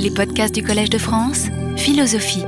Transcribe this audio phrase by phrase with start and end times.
[0.00, 1.46] Les podcasts du Collège de France,
[1.76, 2.44] philosophie.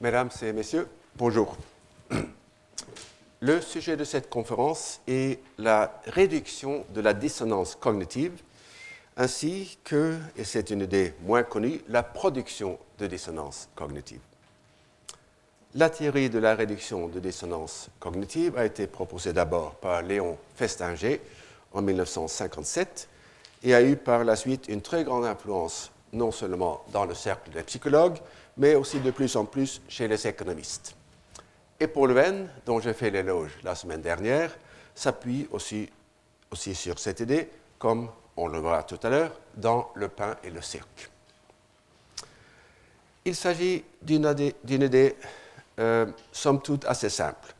[0.00, 1.56] Mesdames et messieurs, bonjour.
[3.40, 8.32] Le sujet de cette conférence est la réduction de la dissonance cognitive,
[9.16, 14.20] ainsi que, et c'est une idée moins connue, la production de dissonance cognitive.
[15.76, 21.20] La théorie de la réduction de dissonance cognitive a été proposée d'abord par Léon Festinger
[21.72, 23.08] en 1957
[23.62, 27.50] et a eu par la suite une très grande influence non seulement dans le cercle
[27.50, 28.18] des psychologues,
[28.56, 30.94] mais aussi de plus en plus chez les économistes.
[31.80, 34.56] Et Paul Venn, dont j'ai fait l'éloge la semaine dernière,
[34.94, 35.88] s'appuie aussi,
[36.50, 40.50] aussi sur cette idée, comme on le verra tout à l'heure, dans Le pain et
[40.50, 41.10] le cirque.
[43.24, 44.24] Il s'agit d'une
[44.64, 45.16] idée,
[45.78, 47.54] euh, somme toute assez simple,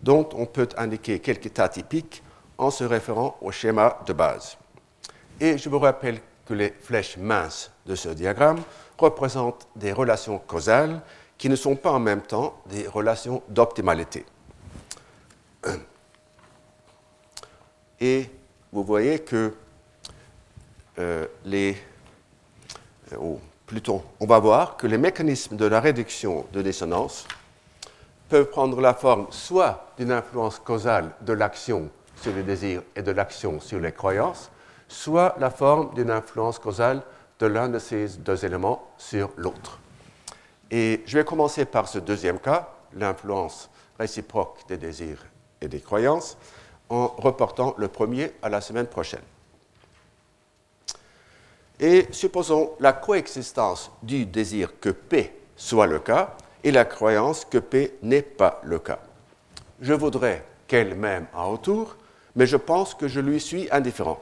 [0.00, 2.22] dont on peut indiquer quelques états typiques
[2.58, 4.56] en se référant au schéma de base.
[5.40, 8.62] Et je vous rappelle que les flèches minces de ce diagramme
[8.98, 11.00] représentent des relations causales
[11.38, 14.24] qui ne sont pas en même temps des relations d'optimalité.
[18.00, 18.28] Et
[18.72, 19.54] vous voyez que
[20.98, 21.76] euh, les...
[23.12, 27.26] Euh, ou plutôt, on va voir que les mécanismes de la réduction de dissonance
[28.28, 33.10] peuvent prendre la forme soit d'une influence causale de l'action sur le désir et de
[33.10, 34.50] l'action sur les croyances,
[34.88, 37.02] soit la forme d'une influence causale
[37.38, 39.78] de l'un de ces deux éléments sur l'autre.
[40.70, 45.24] Et je vais commencer par ce deuxième cas, l'influence réciproque des désirs
[45.60, 46.36] et des croyances,
[46.88, 49.22] en reportant le premier à la semaine prochaine.
[51.80, 57.58] Et supposons la coexistence du désir que P soit le cas et la croyance que
[57.58, 59.00] P n'est pas le cas.
[59.80, 61.96] Je voudrais qu'elle m'aime en retour,
[62.36, 64.20] mais je pense que je lui suis indifférent.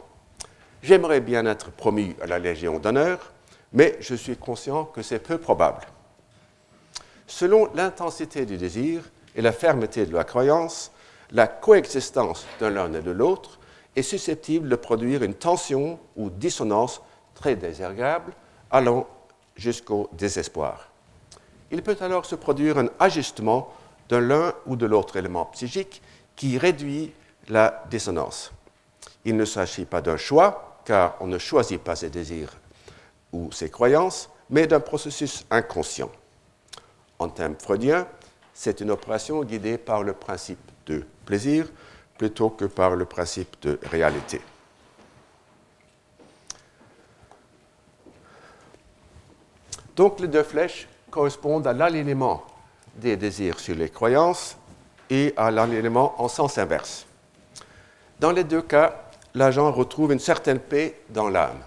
[0.83, 3.33] J'aimerais bien être promu à la Légion d'honneur,
[3.73, 5.87] mais je suis conscient que c'est peu probable.
[7.29, 9.03] Selon l'intensité du désir
[9.37, 10.91] et la fermeté de la croyance,
[11.31, 13.61] la coexistence de l'un et de l'autre
[13.95, 17.01] est susceptible de produire une tension ou dissonance
[17.35, 18.33] très désagréable
[18.71, 19.07] allant
[19.55, 20.89] jusqu'au désespoir.
[21.71, 23.73] Il peut alors se produire un ajustement
[24.09, 26.03] de l'un ou de l'autre élément psychique
[26.35, 27.13] qui réduit
[27.49, 28.53] la dissonance.
[29.25, 32.53] Il ne s'agit pas d'un choix, car on ne choisit pas ses désirs
[33.33, 36.11] ou ses croyances, mais d'un processus inconscient.
[37.19, 38.07] En termes freudiens,
[38.53, 41.67] c'est une opération guidée par le principe de plaisir
[42.19, 44.41] plutôt que par le principe de réalité.
[49.97, 52.43] Donc les deux flèches correspondent à l'alignement
[52.95, 54.57] des désirs sur les croyances
[55.11, 57.07] et à l'alignement en sens inverse.
[58.19, 59.02] Dans les deux cas,
[59.35, 61.59] l'agent retrouve une certaine paix dans l'âme.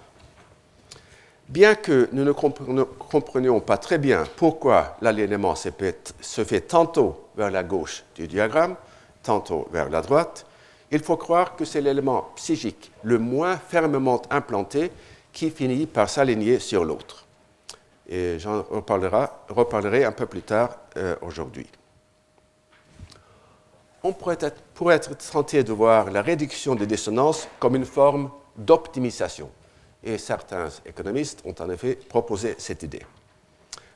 [1.48, 7.64] Bien que nous ne comprenions pas très bien pourquoi l'alignement se fait tantôt vers la
[7.64, 8.76] gauche du diagramme,
[9.22, 10.46] tantôt vers la droite,
[10.92, 14.92] il faut croire que c'est l'élément psychique le moins fermement implanté
[15.32, 17.26] qui finit par s'aligner sur l'autre.
[18.08, 21.68] Et j'en reparlerai, un peu plus tard euh, aujourd'hui
[24.06, 29.50] on pourrait être, tenté de voir la réduction des dissonances comme une forme d'optimisation.
[30.04, 33.02] Et certains économistes ont en effet proposé cette idée.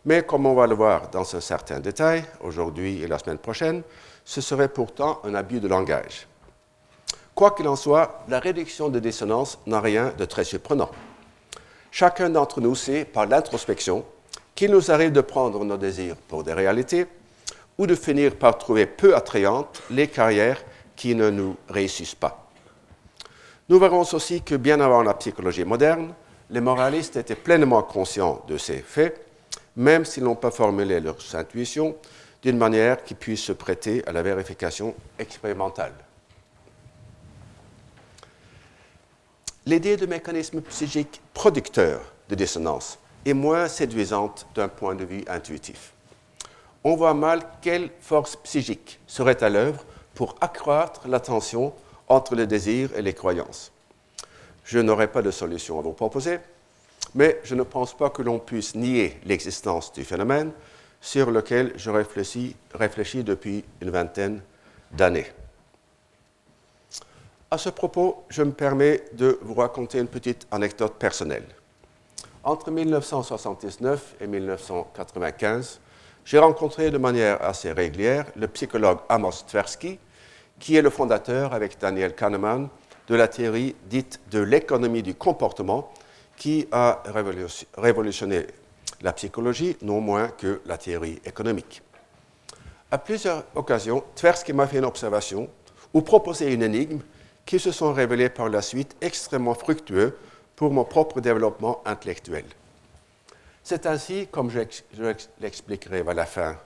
[0.05, 3.83] Mais comme on va le voir dans un certain détail, aujourd'hui et la semaine prochaine,
[4.25, 6.27] ce serait pourtant un abus de langage.
[7.35, 10.89] Quoi qu'il en soit, la réduction des dissonances n'a rien de très surprenant.
[11.91, 14.03] Chacun d'entre nous sait par l'introspection
[14.55, 17.05] qu'il nous arrive de prendre nos désirs pour des réalités
[17.79, 20.61] ou de finir par trouver peu attrayantes les carrières
[20.97, 22.51] qui ne nous réussissent pas.
[23.69, 26.13] Nous verrons aussi que bien avant la psychologie moderne,
[26.49, 29.25] les moralistes étaient pleinement conscients de ces faits,
[29.77, 31.95] même s'ils n'ont pas formulé leurs intuitions
[32.41, 35.93] d'une manière qui puisse se prêter à la vérification expérimentale.
[39.65, 45.93] L'idée de mécanisme psychique producteur de dissonance est moins séduisante d'un point de vue intuitif
[46.83, 49.83] on voit mal quelle force psychique serait à l'œuvre
[50.13, 51.73] pour accroître la tension
[52.07, 53.71] entre les désirs et les croyances.
[54.65, 56.39] Je n'aurai pas de solution à vous proposer,
[57.15, 60.51] mais je ne pense pas que l'on puisse nier l'existence du phénomène
[61.01, 64.41] sur lequel je réfléchis, réfléchis depuis une vingtaine
[64.91, 65.27] d'années.
[67.51, 71.47] À ce propos, je me permets de vous raconter une petite anecdote personnelle.
[72.43, 75.79] Entre 1979 et 1995,
[76.25, 79.99] j'ai rencontré de manière assez régulière le psychologue Amos Tversky,
[80.59, 82.69] qui est le fondateur, avec Daniel Kahneman,
[83.07, 85.91] de la théorie dite de l'économie du comportement,
[86.37, 87.01] qui a
[87.77, 88.47] révolutionné
[89.01, 91.81] la psychologie non moins que la théorie économique.
[92.91, 95.49] À plusieurs occasions, Tversky m'a fait une observation
[95.93, 96.99] ou proposé une énigme
[97.45, 100.17] qui se sont révélées par la suite extrêmement fructueux
[100.55, 102.45] pour mon propre développement intellectuel.
[103.63, 104.59] C'est ainsi, comme je
[105.39, 106.57] l'expliquerai à la fin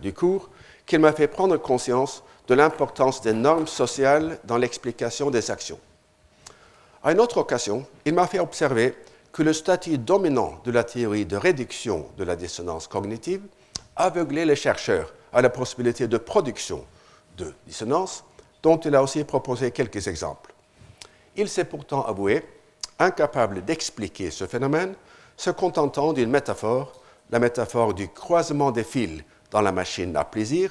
[0.00, 0.48] du cours,
[0.86, 5.80] qu'il m'a fait prendre conscience de l'importance des normes sociales dans l'explication des actions.
[7.02, 8.94] À une autre occasion, il m'a fait observer
[9.32, 13.42] que le statut dominant de la théorie de réduction de la dissonance cognitive
[13.94, 16.84] aveuglait les chercheurs à la possibilité de production
[17.36, 18.24] de dissonance,
[18.62, 20.54] dont il a aussi proposé quelques exemples.
[21.36, 22.46] Il s'est pourtant avoué
[22.98, 24.94] incapable d'expliquer ce phénomène,
[25.36, 26.92] se contentant d'une métaphore,
[27.30, 30.70] la métaphore du croisement des fils dans la machine à plaisir,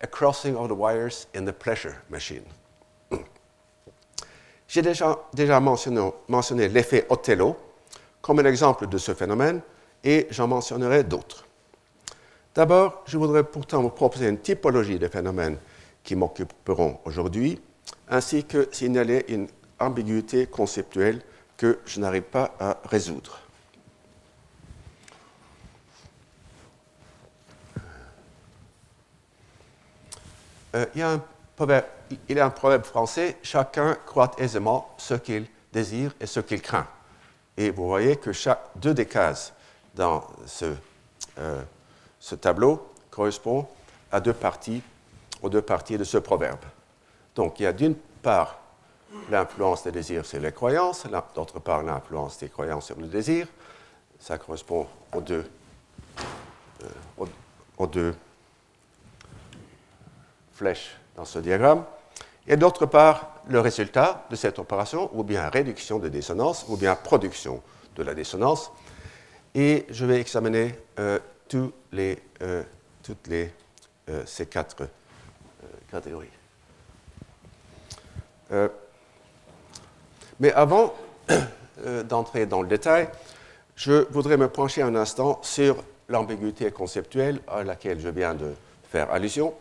[0.00, 2.44] a crossing of the wires in the pleasure machine.
[4.68, 7.56] J'ai déjà, mentionné, mentionné l'effet Othello
[8.20, 9.60] comme un exemple de ce phénomène
[10.02, 11.44] et j'en mentionnerai d'autres.
[12.54, 15.58] D'abord, je voudrais pourtant vous proposer une typologie des phénomènes
[16.02, 17.60] qui m'occuperont aujourd'hui,
[18.08, 19.46] ainsi que signaler une
[19.78, 21.20] ambiguïté conceptuelle
[21.56, 23.40] que je n'arrive pas à résoudre.
[30.74, 36.40] Euh, il, y a un proverbe, français, chacun croit aisément ce qu'il désire et ce
[36.40, 36.86] qu'il craint.
[37.56, 39.52] Et vous voyez que chaque, deux des cases
[39.94, 40.74] dans ce,
[41.38, 41.62] euh,
[42.40, 43.66] tableau correspondent
[44.12, 44.82] à deux parties,
[45.42, 46.60] aux deux parties de ce proverbe.
[47.34, 48.58] Donc il y a d'une part
[49.30, 53.46] l'influence des désirs sur les croyances, d'autre part l'influence des croyances sur le désir.
[54.18, 55.48] Ça correspond aux deux,
[56.82, 57.26] euh,
[57.78, 58.14] aux, deux
[60.56, 61.84] flèches dans ce diagramme.
[62.48, 66.94] Et d'autre part, le résultat de cette opération, ou bien réduction de dissonance, ou bien
[66.94, 67.62] production
[67.96, 68.70] de la dissonance.
[69.54, 71.18] Et je vais examiner euh,
[71.48, 72.62] tous les, euh,
[73.02, 73.52] toutes les,
[74.24, 74.88] ces quatre
[75.90, 76.30] catégories.
[80.40, 80.94] Mais avant
[81.30, 83.08] euh, d'entrer dans le détail,
[83.74, 88.54] je voudrais me pencher un instant sur l'ambiguïté conceptuelle à laquelle je viens de
[88.90, 89.54] faire allusion,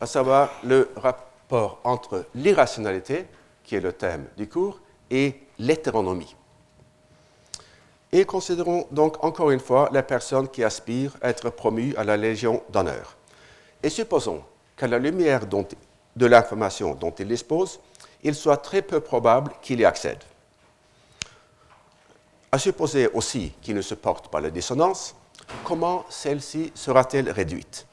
[0.00, 3.26] à savoir le rapport entre l'irrationalité,
[3.64, 4.80] qui est le thème du cours,
[5.10, 6.34] et l'hétéronomie.
[8.12, 12.16] Et considérons donc encore une fois la personne qui aspire à être promue à la
[12.16, 13.16] Légion d'honneur.
[13.82, 14.42] Et supposons
[14.76, 17.78] qu'à la lumière de l'information dont il dispose,
[18.22, 20.22] il soit très peu probable qu'il y accède.
[22.52, 25.14] À supposer aussi qu'il ne supporte pas la dissonance,
[25.64, 27.86] comment celle-ci sera-t-elle réduite?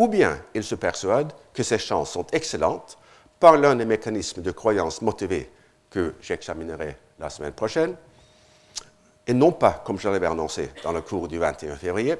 [0.00, 2.96] Ou bien il se persuade que ses chances sont excellentes
[3.38, 5.50] par l'un des mécanismes de croyance motivés
[5.90, 7.94] que j'examinerai la semaine prochaine,
[9.26, 12.16] et non pas, comme je l'avais annoncé dans le cours du 21 février,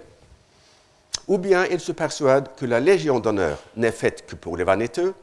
[1.27, 5.15] ou bien il se persuade que la Légion d'honneur n'est faite que pour les vaniteux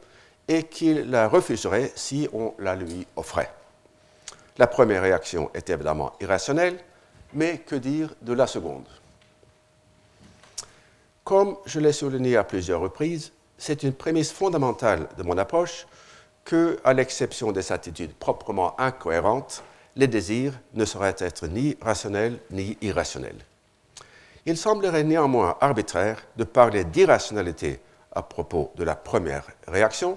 [0.48, 3.52] et qu'il la refuserait si on la lui offrait.
[4.56, 6.80] La première réaction est évidemment irrationnelle,
[7.34, 8.88] mais que dire de la seconde?
[11.28, 15.86] Comme je l'ai souligné à plusieurs reprises, c'est une prémisse fondamentale de mon approche
[16.42, 19.62] que, à l'exception des attitudes proprement incohérentes,
[19.94, 23.44] les désirs ne sauraient être ni rationnels ni irrationnels.
[24.46, 27.78] Il semblerait néanmoins arbitraire de parler d'irrationalité
[28.10, 30.16] à propos de la première réaction,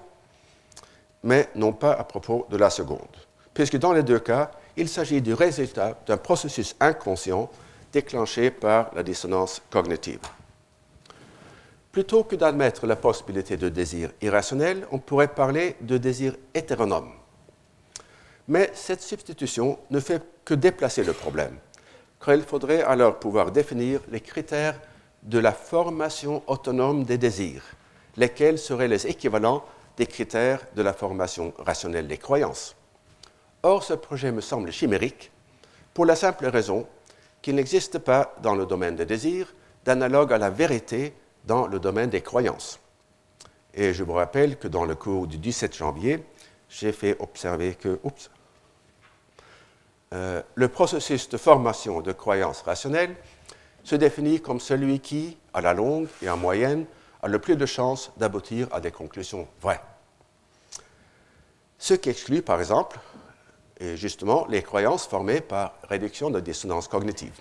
[1.24, 3.18] mais non pas à propos de la seconde,
[3.54, 7.50] puisque dans les deux cas, il s'agit du résultat d'un processus inconscient
[7.92, 10.22] déclenché par la dissonance cognitive.
[11.92, 17.12] Plutôt que d'admettre la possibilité de désir irrationnel, on pourrait parler de désir hétéronome.
[18.48, 21.58] Mais cette substitution ne fait que déplacer le problème,
[22.24, 24.80] car il faudrait alors pouvoir définir les critères
[25.24, 27.64] de la formation autonome des désirs,
[28.16, 29.64] lesquels seraient les équivalents
[29.98, 32.76] des critères de la formation rationnelle des croyances.
[33.64, 35.32] Or, ce projet me semble chimérique
[35.94, 36.88] pour la simple raison
[37.42, 41.14] qu'il n'existe pas dans le domaine des désirs d'analogue à la vérité
[41.46, 42.80] dans le domaine des croyances.
[43.74, 46.24] Et je vous rappelle que dans le cours du 17 janvier,
[46.70, 48.00] j'ai fait observer que
[50.14, 53.16] euh, le processus de formation de croyances rationnelles
[53.84, 56.86] se définit comme celui qui, à la longue et en moyenne,
[57.22, 59.82] a le plus de chances d'aboutir à des conclusions vraies.
[61.78, 63.00] Ce qui exclut, par exemple,
[63.80, 67.34] est justement les croyances formées par réduction de dissonance cognitive.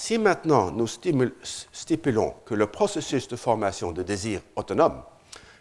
[0.00, 5.02] Si maintenant nous stipulons que le processus de formation de désir autonome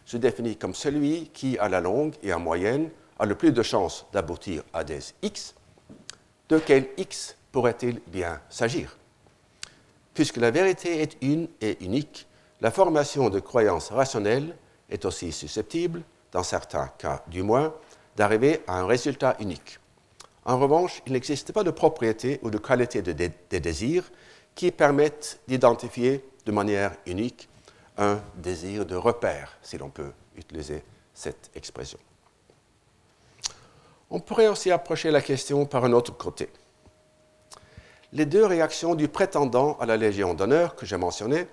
[0.05, 3.63] se définit comme celui qui, à la longue et en moyenne, a le plus de
[3.63, 5.55] chances d'aboutir à des X,
[6.49, 8.95] de quel X pourrait-il bien s'agir?
[10.13, 12.27] Puisque la vérité est une et unique,
[12.61, 14.55] la formation de croyances rationnelles
[14.91, 17.73] est aussi susceptible, dans certains cas du moins,
[18.15, 19.79] d'arriver à un résultat unique.
[20.45, 24.03] En revanche, il n'existe pas de propriété ou de qualité des désirs
[24.57, 27.47] qui permettent d'identifier de manière unique
[27.95, 30.83] un désir de repère, si l'on peut utiliser
[31.13, 31.99] cette expression.
[34.09, 36.49] On pourrait aussi approcher la question par un autre côté.
[38.13, 41.47] Les deux réactions du prétendant à la Légion d'honneur que j'ai mentionnées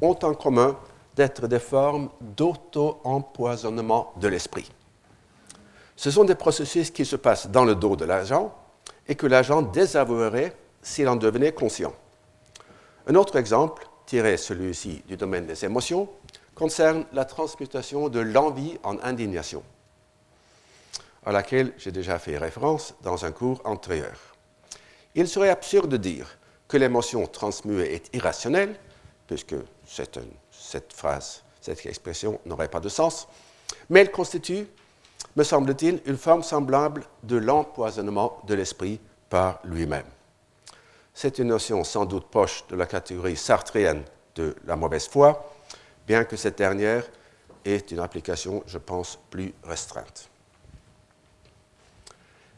[0.00, 0.78] ont en commun
[1.14, 4.70] d'être des formes d'auto-empoisonnement de l'esprit.
[5.94, 8.54] Ce sont des processus qui se passent dans le dos de l'agent
[9.08, 11.92] et que l'agent désavouerait s'il en devenait conscient.
[13.08, 16.08] Un autre exemple, tiré celui-ci du domaine des émotions,
[16.56, 19.62] concerne la transmutation de l'envie en indignation,
[21.24, 24.34] à laquelle j'ai déjà fait référence dans un cours antérieur.
[25.14, 26.36] Il serait absurde de dire
[26.66, 28.74] que l'émotion transmuée est irrationnelle,
[29.28, 29.54] puisque
[29.86, 30.18] cette,
[30.92, 33.28] phrase, cette expression n'aurait pas de sens,
[33.88, 34.66] mais elle constitue,
[35.36, 38.98] me semble-t-il, une forme semblable de l'empoisonnement de l'esprit
[39.28, 40.06] par lui-même.
[41.18, 44.02] C'est une notion sans doute proche de la catégorie sartréenne
[44.34, 45.50] de la mauvaise foi,
[46.06, 47.04] bien que cette dernière
[47.64, 50.28] ait une application, je pense, plus restreinte.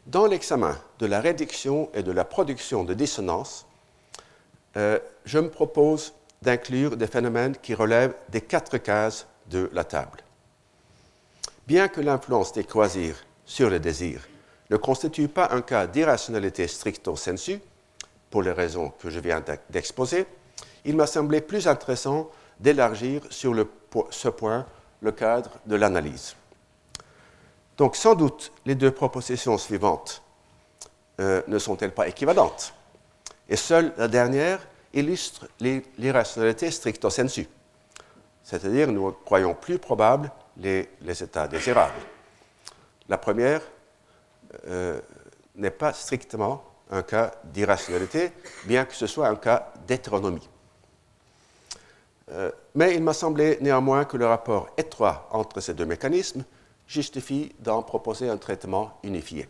[0.05, 3.65] Dans l'examen de la réduction et de la production de dissonance,
[4.75, 10.21] euh, je me propose d'inclure des phénomènes qui relèvent des quatre cases de la table.
[11.65, 14.27] Bien que l'influence des croisirs sur le désir
[14.69, 17.61] ne constitue pas un cas d'irrationalité stricto sensu,
[18.29, 20.25] pour les raisons que je viens d'exposer,
[20.85, 23.55] il m'a semblé plus intéressant d'élargir sur
[24.11, 24.65] ce point
[25.01, 26.35] le cadre de l'analyse.
[27.77, 30.21] Donc sans doute, les deux propositions suivantes
[31.19, 32.73] euh, ne sont-elles pas équivalentes?
[33.47, 34.59] Et seule la dernière
[34.93, 37.47] illustre l'irrationalité stricto sensu,
[38.43, 41.93] c'est-à-dire nous croyons plus probables les, états désirables.
[43.07, 43.61] La première
[44.67, 44.99] euh,
[45.55, 48.31] n'est pas strictement un cas d'irrationalité,
[48.65, 50.47] bien que ce soit un cas d'hétéronomie.
[52.31, 56.43] Euh, mais il m'a semblé néanmoins que le rapport étroit entre ces deux mécanismes
[56.87, 59.47] justifie d'en proposer un traitement unifié.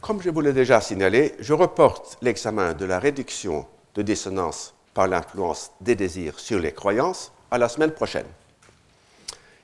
[0.00, 5.08] Comme je vous l'ai déjà signalé, je reporte l'examen de la réduction de dissonance par
[5.08, 8.26] l'influence des désirs sur les croyances à la semaine prochaine.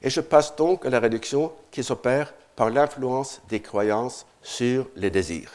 [0.01, 5.11] Et je passe donc à la réduction qui s'opère par l'influence des croyances sur les
[5.11, 5.53] désirs.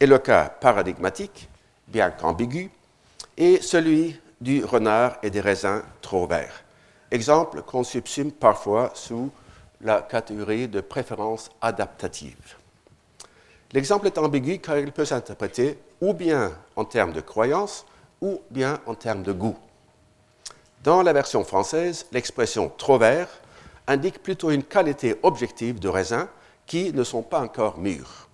[0.00, 1.48] Et le cas paradigmatique,
[1.86, 2.68] bien qu'ambigu,
[3.36, 6.64] est celui du renard et des raisins trop verts.
[7.12, 9.30] Exemple qu'on subsume parfois sous
[9.80, 12.56] la catégorie de préférence adaptative.
[13.72, 17.86] L'exemple est ambigu car il peut s'interpréter ou bien en termes de croyance
[18.20, 19.56] ou bien en termes de goût.
[20.82, 23.28] Dans la version française, l'expression trop vert
[23.86, 26.26] indique plutôt une qualité objective de raisins
[26.66, 28.28] qui ne sont pas encore mûrs.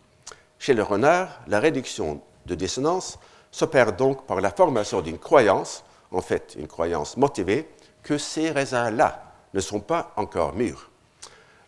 [0.59, 3.19] Chez le renard, la réduction de dissonance
[3.51, 7.69] s'opère donc par la formation d'une croyance, en fait une croyance motivée,
[8.03, 10.91] que ces raisins-là ne sont pas encore mûrs.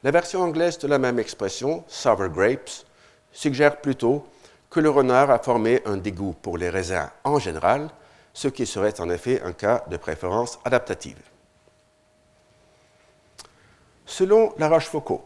[0.03, 2.85] La version anglaise de la même expression, sour grapes,
[3.33, 4.27] suggère plutôt
[4.71, 7.89] que le renard a formé un dégoût pour les raisins en général,
[8.33, 11.19] ce qui serait en effet un cas de préférence adaptative.
[14.07, 15.23] Selon la Rochefoucauld,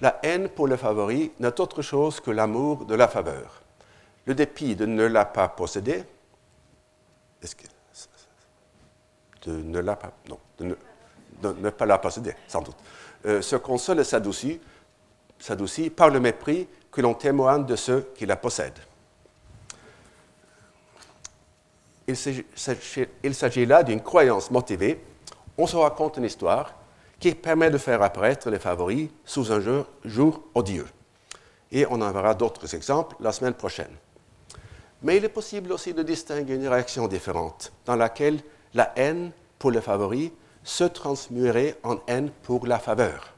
[0.00, 3.62] la haine pour le favori n'est autre chose que l'amour de la faveur.
[4.26, 6.02] Le dépit de ne la pas que,
[9.44, 10.12] de ne la pas,
[10.58, 10.76] de
[11.42, 12.76] ne, pas la posséder, sans doute,
[13.26, 14.60] euh, se console et s'adoucit,
[15.38, 18.80] s'adoucit par le mépris que l'on témoigne de ceux qui la possèdent.
[22.06, 25.02] Il s'agit là d'une croyance motivée.
[25.56, 26.74] On se raconte une histoire
[27.18, 29.60] qui permet de faire apparaître les favoris sous un
[30.04, 30.86] jour, odieux.
[31.72, 33.96] Et on en verra d'autres exemples la semaine prochaine.
[35.02, 38.40] Mais il est possible aussi de distinguer une réaction différente, dans laquelle
[38.72, 40.30] la haine pour les favoris
[40.62, 43.34] se transmuerait en haine pour la faveur.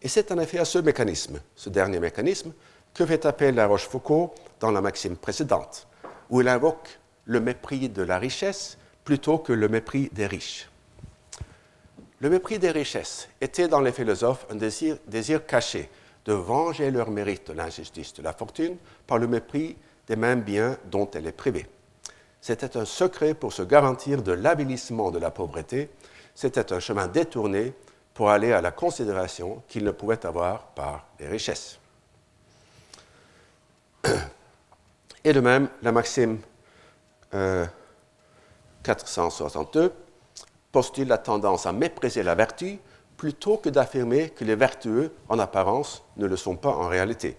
[0.00, 2.52] Et c'est en effet à ce mécanisme, ce dernier mécanisme,
[2.94, 5.86] que fait appel la Rochefoucauld dans la maxime précédente,
[6.30, 10.68] où il invoque le mépris de la richesse plutôt que le mépris des riches.
[12.20, 15.88] Le mépris des richesses était dans les philosophes un désir, caché
[16.24, 19.76] de venger leur mérite de l'injustice de la fortune par le mépris
[20.08, 21.66] des mêmes biens dont elle est privée.
[22.40, 25.90] C'était un secret pour se garantir de l'avilissement de la pauvreté,
[26.34, 27.72] c'était un chemin détourné
[28.14, 31.78] pour aller à la considération qu'ils ne pouvaient avoir par les richesses.
[35.24, 36.38] Et de même, la maxime
[37.30, 39.88] 462 euh,
[40.72, 42.78] postule la tendance à mépriser la vertu
[43.16, 47.36] plutôt que d'affirmer que les vertueux, en apparence, ne le sont pas en réalité.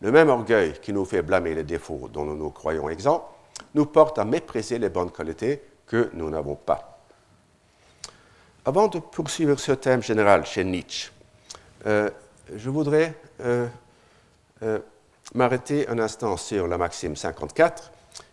[0.00, 3.28] Le même orgueil qui nous fait blâmer les défauts dont nous nous croyons exempts
[3.74, 6.98] nous porte à mépriser les bonnes qualités que nous n'avons pas.
[8.64, 11.10] Avant de poursuivre ce thème général chez Nietzsche,
[11.86, 12.10] euh,
[12.54, 13.66] je voudrais euh,
[14.62, 14.78] euh,
[15.34, 17.90] m'arrêter un instant sur la maxime 54,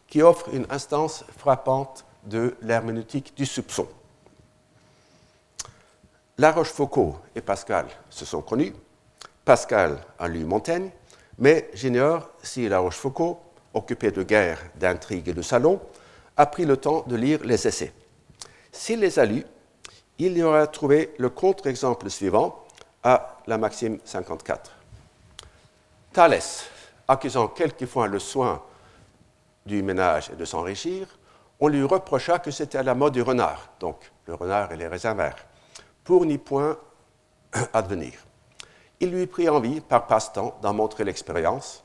[0.08, 3.88] qui offre une instance frappante de l'herméneutique du soupçon.
[6.40, 8.74] La Rochefoucauld et Pascal se sont connus.
[9.44, 10.90] Pascal a lu Montaigne,
[11.38, 13.36] mais j'ignore si La Rochefoucauld,
[13.74, 15.82] occupé de guerre, d'intrigues et de salon,
[16.38, 17.92] a pris le temps de lire les essais.
[18.72, 19.44] S'il les a lus,
[20.18, 22.64] il y aura trouvé le contre-exemple suivant
[23.04, 24.72] à la Maxime 54.
[26.14, 26.70] Thalès,
[27.06, 28.64] accusant quelquefois le soin
[29.66, 31.06] du ménage et de s'enrichir,
[31.60, 34.88] on lui reprocha que c'était à la mode du renard, donc le renard et les
[34.88, 35.36] verts,
[36.10, 36.76] pour n'y point
[37.72, 38.14] advenir.
[39.00, 41.84] Il lui prit envie, par passe-temps, d'en montrer l'expérience,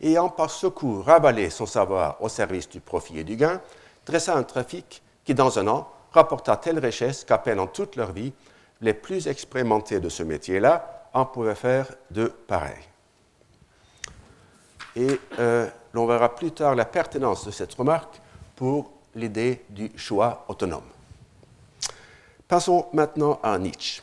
[0.00, 3.60] ayant par secours ravalé son savoir au service du profit et du gain,
[4.06, 8.12] dressa un trafic qui, dans un an, rapporta telle richesse qu'à peine en toute leur
[8.12, 8.32] vie,
[8.82, 12.84] les plus expérimentés de ce métier-là en pouvaient faire de pareil.
[14.94, 18.20] Et euh, l'on verra plus tard la pertinence de cette remarque
[18.54, 20.95] pour l'idée du choix autonome.
[22.48, 24.02] Passons maintenant à Nietzsche.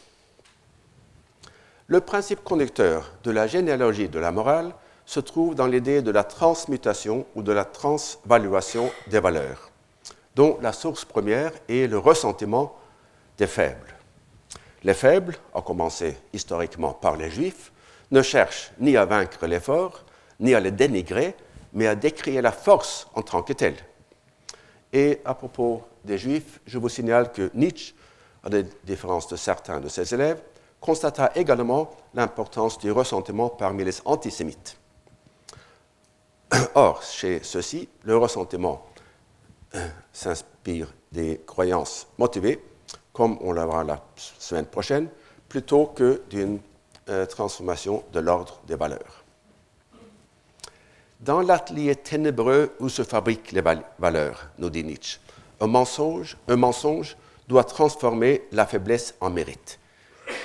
[1.87, 4.73] Le principe conducteur de la généalogie de la morale
[5.05, 9.73] se trouve dans l'idée de la transmutation ou de la transvaluation des valeurs
[10.35, 12.75] dont la source première est le ressentiment
[13.37, 13.95] des faibles.
[14.83, 17.71] Les faibles, à commencer historiquement par les Juifs,
[18.11, 20.03] ne cherchent ni à vaincre les forts,
[20.39, 21.35] ni à les dénigrer,
[21.73, 23.77] mais à décrire la force en tant que telle.
[24.91, 27.93] Et à propos des Juifs, je vous signale que Nietzsche,
[28.43, 30.41] à la différence de certains de ses élèves,
[30.79, 34.77] constata également l'importance du ressentiment parmi les antisémites.
[36.75, 38.85] Or, chez ceux-ci, le ressentiment
[40.11, 42.63] s'inspire des croyances motivées,
[43.11, 45.07] comme on la verra la semaine prochaine,
[45.47, 46.59] plutôt que d'une
[47.09, 49.23] euh, transformation de l'ordre des valeurs.
[51.19, 53.63] Dans l'atelier ténébreux où se fabriquent les
[53.99, 55.19] valeurs, nous dit Nietzsche,
[55.61, 57.15] un mensonge, un mensonge
[57.47, 59.79] doit transformer la faiblesse en mérite.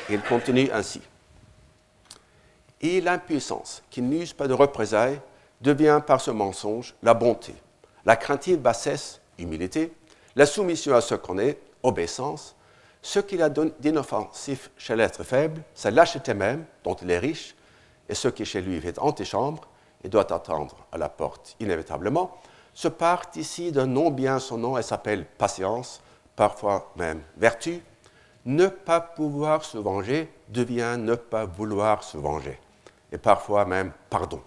[0.08, 1.00] Il continue ainsi.
[2.80, 5.20] Et l'impuissance, qui n'use pas de représailles,
[5.60, 7.54] devient par ce mensonge la bonté,
[8.04, 9.92] la craintive bassesse, humilité,
[10.36, 12.54] la soumission à ce qu'on est, obéissance,
[13.02, 17.54] ce qu'il a d'inoffensif chez l'être faible, c'est lâcheté même, dont il est riche,
[18.08, 19.68] et ce qui chez lui fait antichambre
[20.04, 22.38] et doit attendre à la porte inévitablement,
[22.74, 26.00] se part ici d'un nom bien son nom et s'appelle patience,
[26.38, 27.82] parfois même vertu.
[28.46, 32.58] Ne pas pouvoir se venger devient ne pas vouloir se venger,
[33.12, 34.40] et parfois même pardon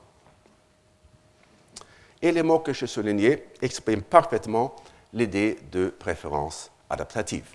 [2.22, 4.76] et les mots que je soulignais expriment parfaitement
[5.14, 7.46] l'idée de préférence adaptative.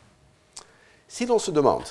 [1.09, 1.85] Si l'on se demande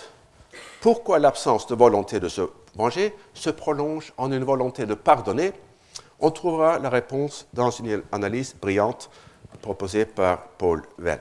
[0.82, 2.42] pourquoi l'absence de volonté de se
[2.76, 5.54] venger se prolonge en une volonté de pardonner,
[6.20, 9.10] on trouvera la réponse dans une analyse brillante
[9.62, 11.20] proposée par Paul Venn.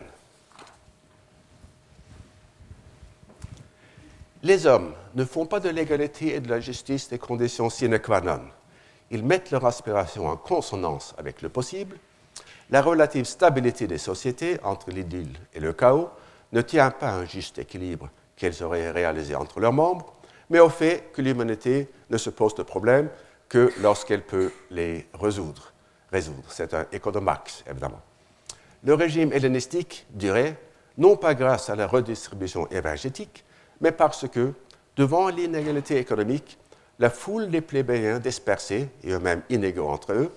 [4.44, 8.20] Les hommes ne font pas de l'égalité et de la justice des conditions sine qua
[8.20, 8.42] non
[9.10, 11.96] ils mettent leur aspiration en consonance avec le possible,
[12.70, 16.10] la relative stabilité des sociétés entre l'idylle et le chaos
[16.52, 20.14] ne tient pas à un juste équilibre qu'elles auraient réalisé entre leurs membres,
[20.50, 23.08] mais au fait que l'humanité ne se pose de problèmes
[23.48, 25.72] que lorsqu'elle peut les résoudre.
[26.10, 26.44] résoudre.
[26.48, 28.00] C'est un économax, évidemment.
[28.82, 30.58] Le régime hellénistique dirait,
[30.98, 33.44] non pas grâce à la redistribution énergétique,
[33.80, 34.52] mais parce que,
[34.96, 36.58] devant l'inégalité économique,
[36.98, 40.32] la foule des plébéiens dispersés et eux-mêmes inégaux entre eux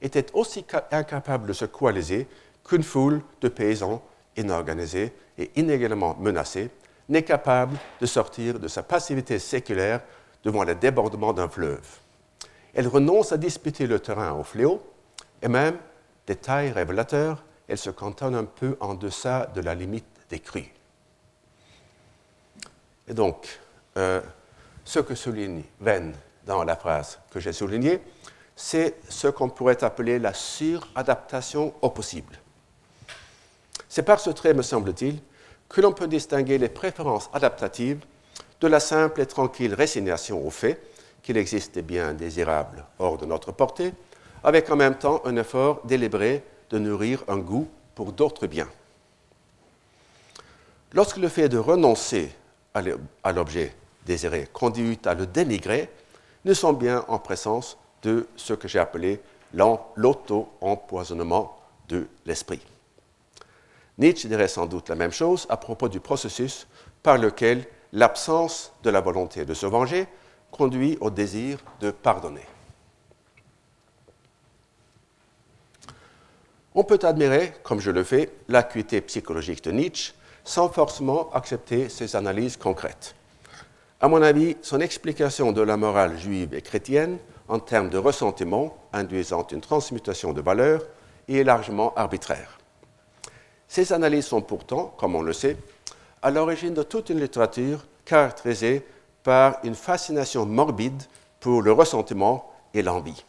[0.00, 2.26] était aussi incapable de se coaliser
[2.62, 4.02] qu'une foule de paysans
[4.36, 6.70] inorganisés et inégalement menacés
[7.08, 10.00] n'est capable de sortir de sa passivité séculaire
[10.42, 11.86] devant le débordement d'un fleuve.
[12.74, 14.82] Elle renonce à disputer le terrain au fléau
[15.42, 15.76] et même,
[16.26, 20.72] détail révélateur, elle se cantonne un peu en deçà de la limite des crues.
[23.08, 23.60] Et donc,
[23.96, 24.20] euh,
[24.84, 26.14] ce que souligne Venn
[26.46, 28.00] dans la phrase que j'ai soulignée,
[28.56, 32.38] c'est ce qu'on pourrait appeler la suradaptation au possible.
[33.88, 35.18] C'est par ce trait, me semble-t-il,
[35.68, 38.04] que l'on peut distinguer les préférences adaptatives
[38.60, 40.80] de la simple et tranquille résignation au fait
[41.22, 43.92] qu'il existe des biens désirables hors de notre portée,
[44.42, 48.68] avec en même temps un effort délibéré de nourrir un goût pour d'autres biens.
[50.92, 52.30] Lorsque le fait de renoncer
[52.74, 55.88] à l'objet désiré conduit à le dénigrer,
[56.44, 59.20] nous sommes bien en présence de ce que j'ai appelé
[59.54, 61.56] l'auto-empoisonnement
[61.88, 62.60] de l'esprit.
[63.98, 66.66] Nietzsche dirait sans doute la même chose à propos du processus
[67.02, 70.08] par lequel l'absence de la volonté de se venger
[70.50, 72.44] conduit au désir de pardonner.
[76.74, 80.12] On peut admirer, comme je le fais, l'acuité psychologique de Nietzsche
[80.44, 83.14] sans forcément accepter ses analyses concrètes.
[84.00, 88.76] À mon avis, son explication de la morale juive et chrétienne en termes de ressentiment
[88.92, 90.82] induisant une transmutation de valeurs
[91.28, 92.58] est largement arbitraire.
[93.66, 95.56] Ces analyses sont pourtant, comme on le sait,
[96.22, 98.86] à l'origine de toute une littérature caractérisée
[99.22, 101.02] par une fascination morbide
[101.40, 103.24] pour le ressentiment et l'envie.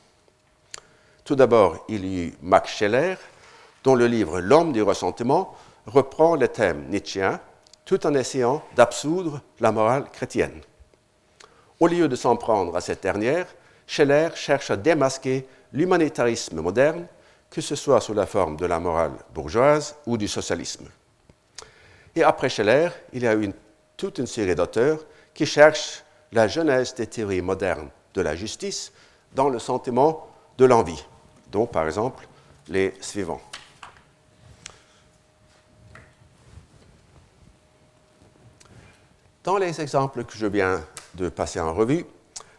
[1.23, 3.15] Tout d'abord, il y eut Max Scheller,
[3.83, 5.55] dont le livre L'homme du ressentiment
[5.87, 7.39] reprend les thèmes nietzschéens
[7.85, 10.61] tout en essayant d'absoudre la morale chrétienne.
[11.79, 13.47] Au lieu de s'en prendre à cette dernière,
[13.85, 17.05] Scheller cherche à démasquer l'humanitarisme moderne,
[17.49, 20.87] que ce soit sous la forme de la morale bourgeoise ou du socialisme.
[22.15, 23.51] Et après Scheller, il y a eu
[23.97, 28.91] toute une série d'auteurs qui cherchent la genèse des théories modernes de la justice
[29.33, 31.05] dans le sentiment de l'envie,
[31.51, 32.27] dont par exemple
[32.69, 33.41] les suivants.
[39.45, 42.03] Dans les exemples que je viens de passer en revue,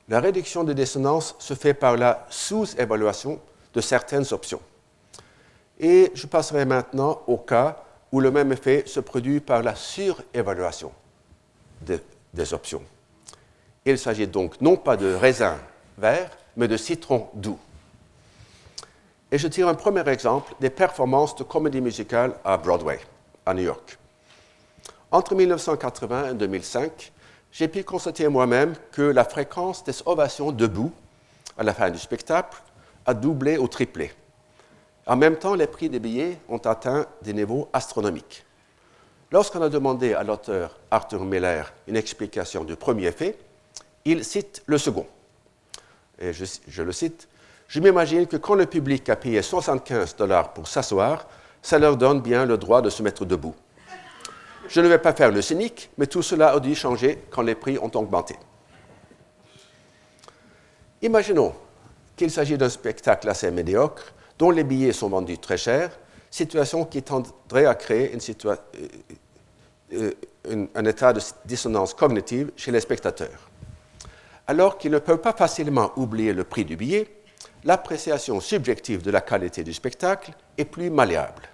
[0.09, 3.40] la réduction de dissonance se fait par la sous-évaluation
[3.75, 4.61] de certaines options.
[5.81, 10.92] Et je passerai maintenant au cas où le même effet se produit par la surévaluation
[11.81, 12.85] des options.
[13.85, 15.59] Il s'agit donc non pas de raisin
[15.99, 17.59] vert, mais de citron doux.
[19.33, 23.01] Et je tire un premier exemple des performances de comédie musicale à Broadway,
[23.44, 23.99] à New York.
[25.16, 27.11] Entre 1980 et 2005,
[27.50, 30.92] j'ai pu constater moi-même que la fréquence des ovations debout
[31.57, 32.59] à la fin du spectacle
[33.07, 34.12] a doublé ou triplé.
[35.07, 38.44] En même temps, les prix des billets ont atteint des niveaux astronomiques.
[39.33, 43.38] Lorsqu'on a demandé à l'auteur Arthur Miller une explication du premier fait,
[44.05, 45.07] il cite le second.
[46.18, 47.26] Et je, je le cite
[47.68, 51.26] Je m'imagine que quand le public a payé 75 dollars pour s'asseoir,
[51.62, 53.55] ça leur donne bien le droit de se mettre debout.
[54.68, 57.55] Je ne vais pas faire le cynique, mais tout cela a dû changer quand les
[57.55, 58.37] prix ont augmenté.
[61.02, 61.55] Imaginons
[62.16, 65.90] qu'il s'agit d'un spectacle assez médiocre, dont les billets sont vendus très cher,
[66.31, 68.12] situation qui tendrait à créer
[68.44, 68.57] euh,
[69.92, 73.50] euh, un état de dissonance cognitive chez les spectateurs.
[74.46, 77.09] Alors qu'ils ne peuvent pas facilement oublier le prix du billet,
[77.64, 81.48] l'appréciation subjective de la qualité du spectacle est plus malléable.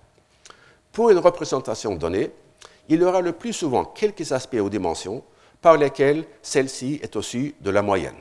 [0.92, 2.31] Pour une représentation donnée,
[2.88, 5.23] il y aura le plus souvent quelques aspects ou dimensions
[5.61, 8.16] par lesquels celle-ci est au-dessus de la moyenne.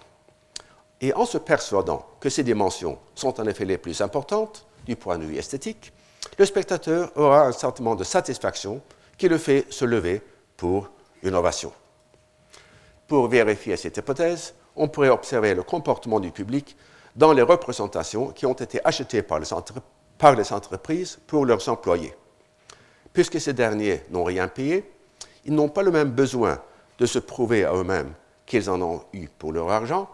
[1.02, 5.17] Et en se persuadant que ces dimensions sont en effet les plus importantes du point
[5.17, 5.91] de vue esthétique,
[6.38, 8.82] le spectateur aura un sentiment de satisfaction
[9.17, 10.21] qui le fait se lever
[10.56, 10.89] pour
[11.24, 11.74] une ovation.
[13.08, 16.78] Pour vérifier cette hypothèse, on pourrait observer le comportement du public
[17.15, 19.47] dans les représentations qui ont été achetées par les,
[20.17, 22.13] par les entreprises pour leurs employés.
[23.13, 24.89] Puisque ces derniers n'ont rien payé,
[25.45, 26.62] ils n'ont pas le même besoin
[26.97, 28.13] de se prouver à eux-mêmes
[28.45, 30.10] qu'ils en ont eu pour leur argent,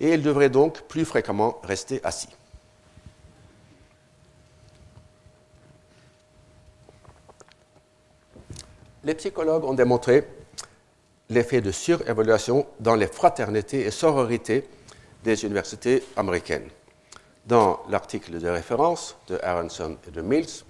[0.00, 2.28] et ils devraient donc plus fréquemment rester assis.
[9.04, 10.26] Les psychologues ont démontré
[11.28, 14.68] l'effet de surévaluation dans les fraternités et sororités
[15.24, 16.68] des universités américaines.
[17.46, 20.64] Dans l'article de référence de Aronson et de Mills,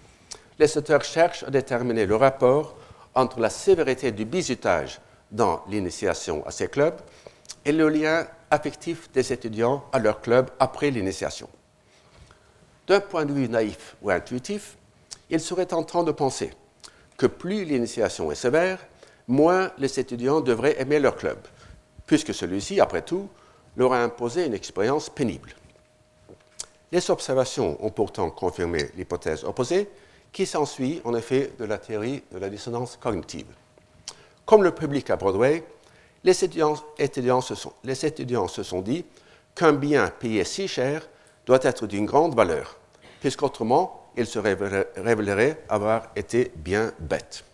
[0.59, 2.77] les auteurs cherchent à déterminer le rapport
[3.15, 7.01] entre la sévérité du bizutage dans l'initiation à ces clubs
[7.65, 11.49] et le lien affectif des étudiants à leur club après l'initiation.
[12.87, 14.77] D'un point de vue naïf ou intuitif,
[15.31, 16.53] il serait tentant de penser
[17.17, 18.79] que plus l'initiation est sévère,
[19.29, 21.39] moins les étudiants devraient aimer leur club,
[22.07, 23.29] puisque celui-ci, après tout,
[23.77, 25.55] leur a imposé une expérience pénible.
[26.91, 29.89] Les observations ont pourtant confirmé l'hypothèse opposée,
[30.33, 33.47] qui s'ensuit en effet de la théorie de la dissonance cognitive.
[34.47, 35.65] Comme le public à Broadway,
[36.25, 36.77] les étudiants,
[37.41, 39.05] se, sont, se sont dit
[39.55, 41.09] qu'un bien payé si cher
[41.47, 42.79] doit être d'une grande valeur,
[43.21, 47.45] puisqu'autrement, il se révélerait avoir été bien bête.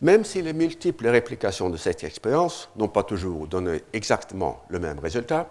[0.00, 4.98] Même si les multiples réplications de cette expérience n'ont pas toujours donné exactement le même
[4.98, 5.48] résultat,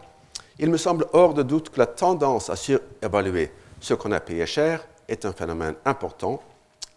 [0.59, 3.51] il me semble hors de doute que la tendance à surévaluer
[3.83, 6.41] ce qu'on a payé cher est un phénomène important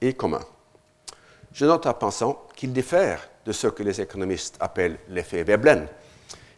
[0.00, 0.40] et commun.
[1.52, 5.88] Je note en pensant qu'il diffère de ce que les économistes appellent l'effet Veblen,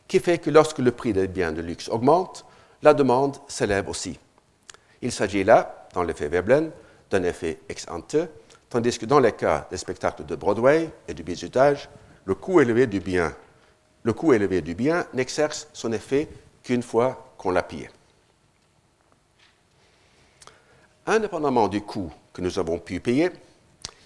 [0.07, 2.45] qui fait que lorsque le prix des biens de luxe augmente,
[2.83, 4.19] la demande s'élève aussi.
[5.01, 6.73] Il s'agit là, dans l'effet Veblen,
[7.11, 8.17] d'un effet ex ante,
[8.69, 11.88] tandis que dans les cas des spectacles de Broadway et du bizutage,
[12.27, 13.35] le coût élevé du bien,
[14.03, 16.29] le coût élevé du bien n'exerce son effet
[16.62, 17.88] qu'une fois qu'on l'a pillé.
[21.09, 23.31] Indépendamment du coût que nous avons pu payer,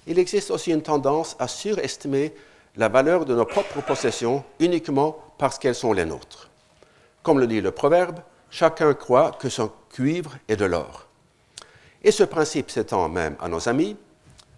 [0.07, 2.33] il existe aussi une tendance à surestimer
[2.77, 6.49] la valeur de nos propres possessions uniquement parce qu'elles sont les nôtres.
[7.25, 11.09] Comme le dit le proverbe, chacun croit que son cuivre est de l'or.
[12.05, 13.97] Et ce principe s'étend même à nos amis,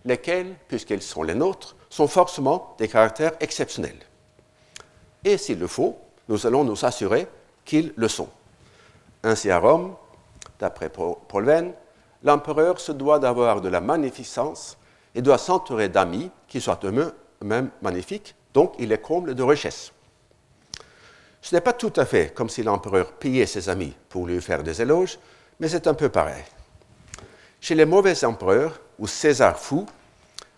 [0.05, 4.01] lesquels, puisqu'ils sont les nôtres, sont forcément des caractères exceptionnels.
[5.25, 7.27] Et s'il le faut, nous allons nous assurer
[7.65, 8.29] qu'ils le sont.
[9.23, 9.95] Ainsi à Rome,
[10.61, 11.73] d'après Paul Venn,
[12.25, 14.77] l'empereur se doit d'avoir de la magnificence
[15.15, 19.93] et doit s'entourer d'amis qui soient eux-mêmes magnifiques, donc il est comble de richesse.
[21.43, 24.63] Ce n'est pas tout à fait comme si l'empereur payait ses amis pour lui faire
[24.63, 25.19] des éloges,
[25.61, 26.43] mais c'est un peu pareil.
[27.61, 29.87] Chez les mauvais empereurs, ou César fou,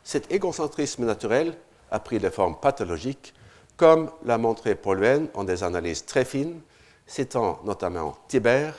[0.05, 1.55] cet égocentrisme naturel
[1.91, 3.35] a pris des formes pathologiques,
[3.77, 6.61] comme l'a montré Paul Venn en des analyses très fines,
[7.07, 8.75] citant notamment Tibère,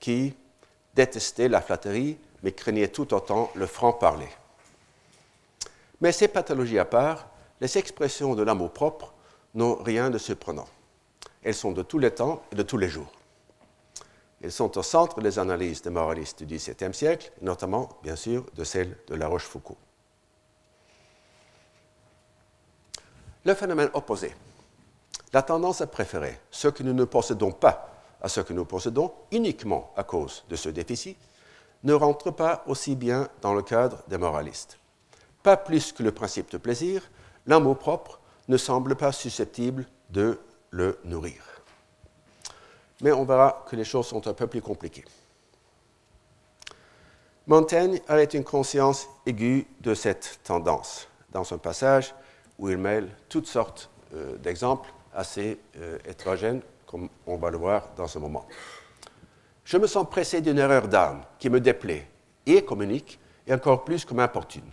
[0.00, 0.34] qui
[0.96, 4.28] détestait la flatterie, mais craignait tout autant le franc-parler.
[6.00, 7.28] Mais ces pathologies à part,
[7.60, 9.12] les expressions de l'amour propre
[9.54, 10.66] n'ont rien de surprenant.
[11.42, 13.12] Elles sont de tous les temps et de tous les jours.
[14.42, 18.64] Elles sont au centre des analyses des moralistes du XVIIe siècle, notamment, bien sûr, de
[18.64, 19.78] celles de La Rochefoucauld.
[23.44, 24.34] Le phénomène opposé,
[25.32, 27.95] la tendance à préférer ce que nous ne possédons pas
[28.26, 31.16] à ce que nous possédons uniquement à cause de ce déficit,
[31.84, 34.78] ne rentre pas aussi bien dans le cadre des moralistes.
[35.44, 37.08] Pas plus que le principe de plaisir,
[37.46, 41.40] l'amour propre ne semble pas susceptible de le nourrir.
[43.00, 45.04] Mais on verra que les choses sont un peu plus compliquées.
[47.46, 52.12] Montaigne a une conscience aiguë de cette tendance dans un passage
[52.58, 57.88] où il mêle toutes sortes euh, d'exemples assez euh, hétérogènes, comme on va le voir
[57.96, 58.46] dans ce moment.
[59.64, 62.08] Je me sens pressé d'une erreur d'âme qui me déplaît
[62.46, 64.70] et communique, et encore plus que m'importune.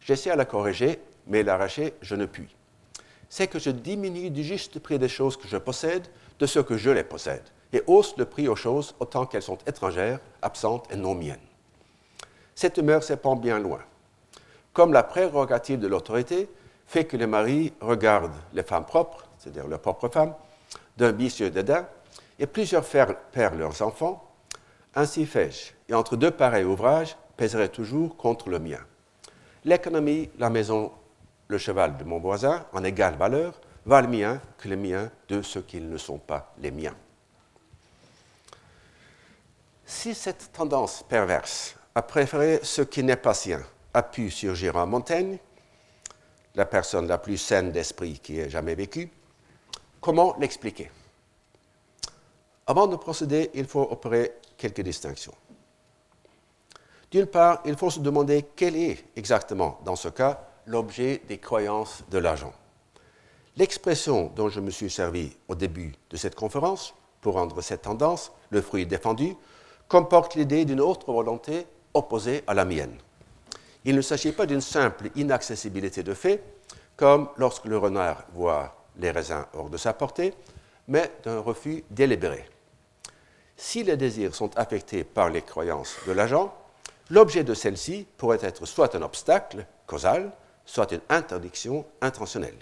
[0.00, 2.48] J'essaie à la corriger, mais l'arracher, je ne puis.
[3.28, 6.06] C'est que je diminue du juste prix des choses que je possède
[6.38, 9.58] de ce que je les possède, et hausse le prix aux choses autant qu'elles sont
[9.66, 11.38] étrangères, absentes et non miennes.
[12.54, 13.80] Cette humeur s'épand bien loin.
[14.72, 16.48] Comme la prérogative de l'autorité
[16.86, 20.34] fait que les maris regardent les femmes propres, c'est-à-dire leurs propres femmes,
[20.96, 21.86] d'un vicieux dédain,
[22.38, 24.30] et plusieurs perdent leurs enfants,
[24.94, 28.80] ainsi fais-je, et entre deux pareils ouvrages, pèserait toujours contre le mien.
[29.64, 30.92] L'économie, la maison,
[31.48, 35.62] le cheval de mon voisin, en égale valeur, valent mieux que les miens de ceux
[35.62, 36.94] qui ne sont pas les miens.
[39.84, 44.86] Si cette tendance perverse à préférer ce qui n'est pas sien a pu surgir en
[44.86, 45.38] Montaigne,
[46.54, 49.10] la personne la plus saine d'esprit qui ait jamais vécu,
[50.04, 50.90] comment l'expliquer?
[52.66, 55.34] Avant de procéder, il faut opérer quelques distinctions.
[57.10, 62.04] D'une part, il faut se demander quel est exactement, dans ce cas, l'objet des croyances
[62.10, 62.52] de l'agent.
[63.56, 68.30] L'expression dont je me suis servi au début de cette conférence, pour rendre cette tendance
[68.50, 69.34] le fruit défendu,
[69.88, 72.98] comporte l'idée d'une autre volonté opposée à la mienne.
[73.86, 76.44] Il ne s'agit pas d'une simple inaccessibilité de fait,
[76.94, 80.34] comme lorsque le renard voit les raisins hors de sa portée,
[80.88, 82.48] mais d'un refus délibéré.
[83.56, 86.54] Si les désirs sont affectés par les croyances de l'agent,
[87.10, 90.32] l'objet de celle-ci pourrait être soit un obstacle causal,
[90.64, 92.58] soit une interdiction intentionnelle.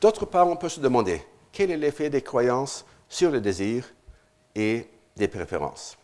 [0.00, 3.84] D'autre part, on peut se demander quel est l'effet des croyances sur le désir
[4.58, 5.96] et des préférences.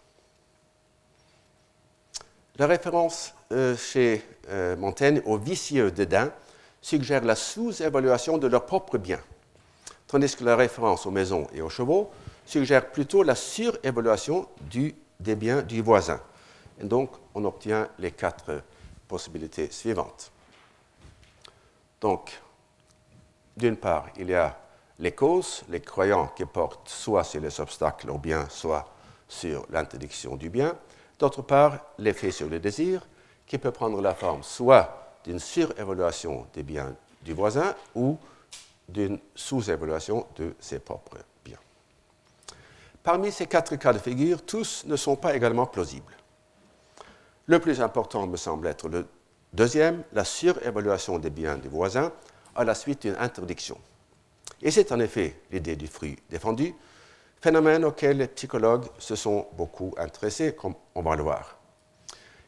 [2.56, 6.32] La référence euh, chez euh, Montaigne au vicieux dédain
[6.80, 9.20] suggère la sous-évaluation de leurs propres biens,
[10.06, 12.12] tandis que la référence aux maisons et aux chevaux
[12.46, 14.46] suggère plutôt la surévaluation
[15.18, 16.20] des biens du voisin.
[16.80, 18.62] Et donc, on obtient les quatre
[19.08, 20.30] possibilités suivantes.
[22.00, 22.40] Donc,
[23.56, 24.56] d'une part, il y a
[25.04, 28.88] les causes, les croyants qui portent soit sur les obstacles au bien, soit
[29.28, 30.74] sur l'interdiction du bien.
[31.18, 33.06] D'autre part, l'effet sur le désir,
[33.46, 38.16] qui peut prendre la forme soit d'une surévaluation des biens du voisin ou
[38.88, 41.60] d'une sous-évaluation de ses propres biens.
[43.02, 46.16] Parmi ces quatre cas de figure, tous ne sont pas également plausibles.
[47.44, 49.06] Le plus important me semble être le
[49.52, 52.10] deuxième, la surévaluation des biens du voisin
[52.56, 53.78] à la suite d'une interdiction.
[54.62, 56.74] Et c'est en effet l'idée du fruit défendu,
[57.40, 61.58] phénomène auquel les psychologues se sont beaucoup intéressés, comme on va le voir.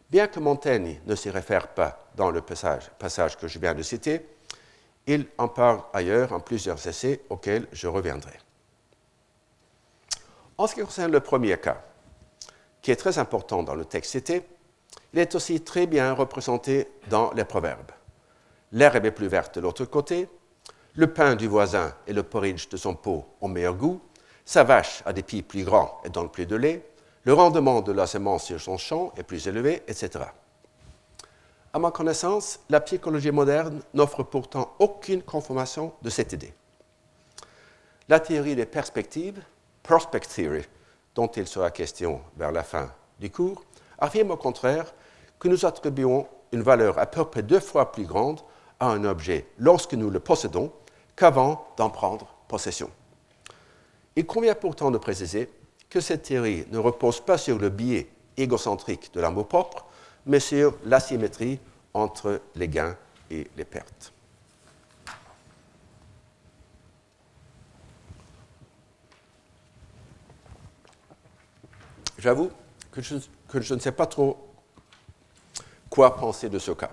[0.08, 4.26] Bien que Montaigne ne s'y réfère pas dans le passage, que je viens de citer,
[5.06, 8.38] il en parle ailleurs en plusieurs essais auxquels je reviendrai.
[10.58, 11.82] En ce qui concerne le premier cas,
[12.80, 14.42] qui est très important dans le texte cité,
[15.12, 17.92] il est aussi très bien représenté dans les proverbes.
[18.72, 20.28] L'herbe est plus verte de l'autre côté,
[20.96, 24.00] le pain du voisin et le porridge de son pot ont meilleur goût,
[24.46, 26.88] sa vache a des pieds plus grands et donne plus de lait,
[27.24, 30.24] le rendement de la semence sur son champ est plus élevé, etc.
[31.72, 36.54] À ma connaissance, la psychologie moderne n'offre pourtant aucune confirmation de cette idée.
[38.08, 39.42] La théorie des perspectives,
[39.82, 40.62] Prospect Theory,
[41.14, 43.64] dont il sera question vers la fin du cours,
[43.98, 44.94] affirme au contraire
[45.38, 48.40] que nous attribuons une valeur à peu près deux fois plus grande
[48.80, 50.72] à un objet lorsque nous le possédons
[51.16, 52.90] qu'avant d'en prendre possession.
[54.14, 55.50] Il convient pourtant de préciser
[55.90, 59.86] que cette théorie ne repose pas sur le biais égocentrique de l'amour propre,
[60.26, 61.58] mais sur l'asymétrie
[61.94, 62.96] entre les gains
[63.30, 64.12] et les pertes.
[72.18, 72.50] J'avoue
[72.90, 73.00] que,
[73.48, 74.36] que je, ne sais pas trop
[75.88, 76.90] quoi penser de ce cas.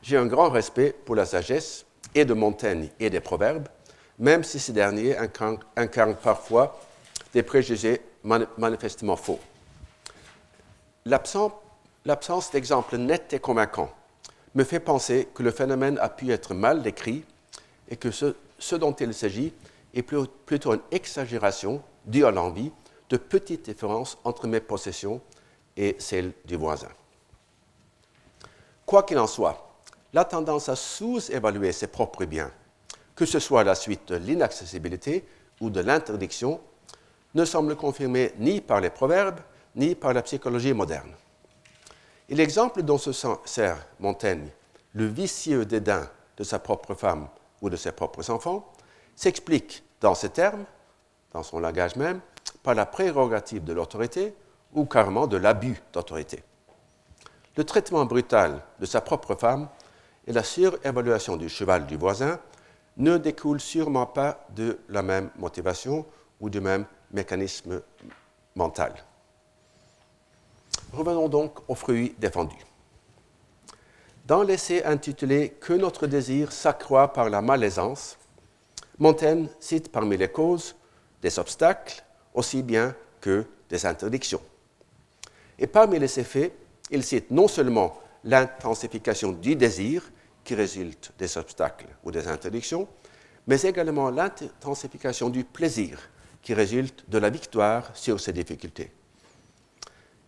[0.00, 3.68] J'ai un grand respect pour la sagesse et de Montaigne et des proverbes,
[4.18, 6.80] même si ces derniers incarnent, parfois
[7.32, 9.40] des préjugés manifestement faux.
[11.04, 13.92] L'absence d'exemples nets et convaincants
[14.54, 17.24] me fait penser que le phénomène a pu être mal décrit
[17.88, 19.52] et que ce, dont il s'agit
[19.94, 22.70] est plutôt une exagération due à l'envie
[23.08, 25.20] de petites différences entre mes possessions
[25.76, 26.88] et celles du voisin.
[28.86, 29.71] Quoi qu'il en soit,
[30.12, 32.50] la tendance à sous-évaluer ses propres biens,
[33.14, 35.26] que ce soit à la suite de l'inaccessibilité
[35.60, 36.60] ou de l'interdiction,
[37.34, 39.40] ne semble confirmée ni par les proverbes
[39.74, 41.12] ni par la psychologie moderne.
[42.28, 44.48] Et l'exemple dont se sert Montaigne,
[44.94, 47.28] le vicieux dédain de sa propre femme
[47.62, 48.70] ou de ses propres enfants,
[49.16, 50.64] s'explique dans ces termes,
[51.32, 52.20] dans son langage même,
[52.62, 54.34] par la prérogative de l'autorité
[54.74, 56.42] ou carrément de l'abus d'autorité.
[57.56, 59.68] Le traitement brutal de sa propre femme
[60.26, 62.38] et la surévaluation du cheval du voisin
[62.96, 66.06] ne découlent sûrement pas de la même motivation
[66.40, 67.82] ou du même mécanisme
[68.54, 68.92] mental.
[70.92, 72.64] Revenons donc aux fruits défendus.
[74.26, 78.18] Dans l'essai intitulé Que notre désir s'accroît par la malaisance,
[78.98, 80.76] Montaigne cite parmi les causes
[81.22, 82.04] des obstacles
[82.34, 84.42] aussi bien que des interdictions.
[85.58, 86.52] Et parmi les effets,
[86.90, 90.10] il cite non seulement l'intensification du désir
[90.44, 92.88] qui résulte des obstacles ou des interdictions,
[93.46, 95.98] mais également l'intensification du plaisir
[96.40, 98.92] qui résulte de la victoire sur ces difficultés.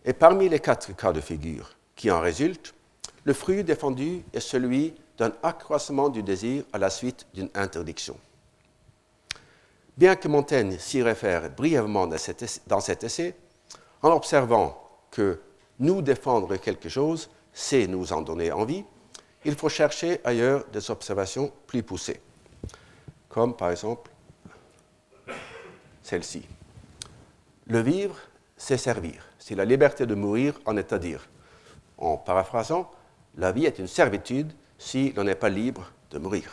[0.03, 2.73] Et parmi les quatre cas de figure qui en résultent,
[3.23, 8.17] le fruit défendu est celui d'un accroissement du désir à la suite d'une interdiction.
[9.97, 13.35] Bien que Montaigne s'y réfère brièvement dans cet essai,
[14.01, 14.77] en observant
[15.09, 15.39] que
[15.79, 18.83] nous défendre quelque chose, c'est nous en donner envie,
[19.45, 22.19] il faut chercher ailleurs des observations plus poussées,
[23.29, 24.11] comme par exemple
[26.03, 26.45] celle-ci.
[27.67, 28.17] Le vivre,
[28.57, 29.25] c'est servir.
[29.39, 31.27] Si la liberté de mourir en est à dire.
[31.97, 32.91] En paraphrasant,
[33.37, 36.51] la vie est une servitude si l'on n'est pas libre de mourir.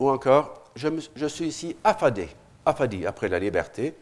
[0.00, 2.28] Ou encore, je, je suis ici affadé,
[2.66, 3.94] affadi après la liberté,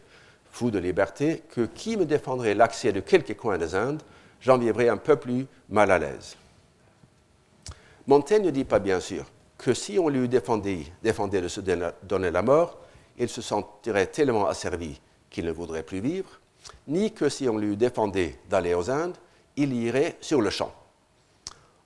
[0.51, 4.01] fou de liberté, que qui me défendrait l'accès de quelques coins des Indes,
[4.45, 6.37] j'en vivrais un peu plus mal à l'aise.
[8.05, 9.25] Montaigne ne dit pas bien sûr
[9.57, 11.61] que si on lui défendait, de se
[12.03, 12.77] donner la mort,
[13.17, 16.29] il se sentirait tellement asservi qu'il ne voudrait plus vivre,
[16.87, 19.17] ni que si on lui défendait d'aller aux Indes,
[19.55, 20.71] il irait sur le champ.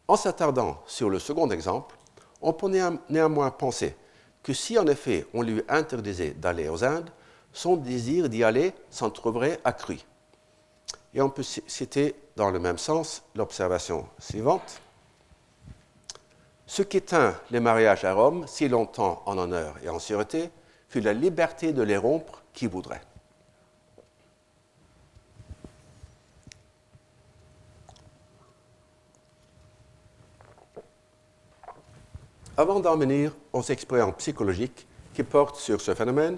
[0.08, 1.96] En s'attardant sur le second exemple,
[2.42, 2.72] on peut
[3.10, 3.96] néanmoins penser
[4.44, 7.10] que si en effet on lui interdisait d'aller aux Indes,
[7.54, 10.00] son désir d'y aller s'en trouverait accru.
[11.14, 14.82] Et on peut citer dans le même sens l'observation suivante.
[16.68, 20.52] Ce qui tint les mariages à Rome si longtemps en honneur et en sûreté
[20.88, 23.02] fut la liberté de les rompre qui voudrait.
[32.56, 36.38] Avant d'en venir aux expériences psychologiques qui portent sur ce phénomène,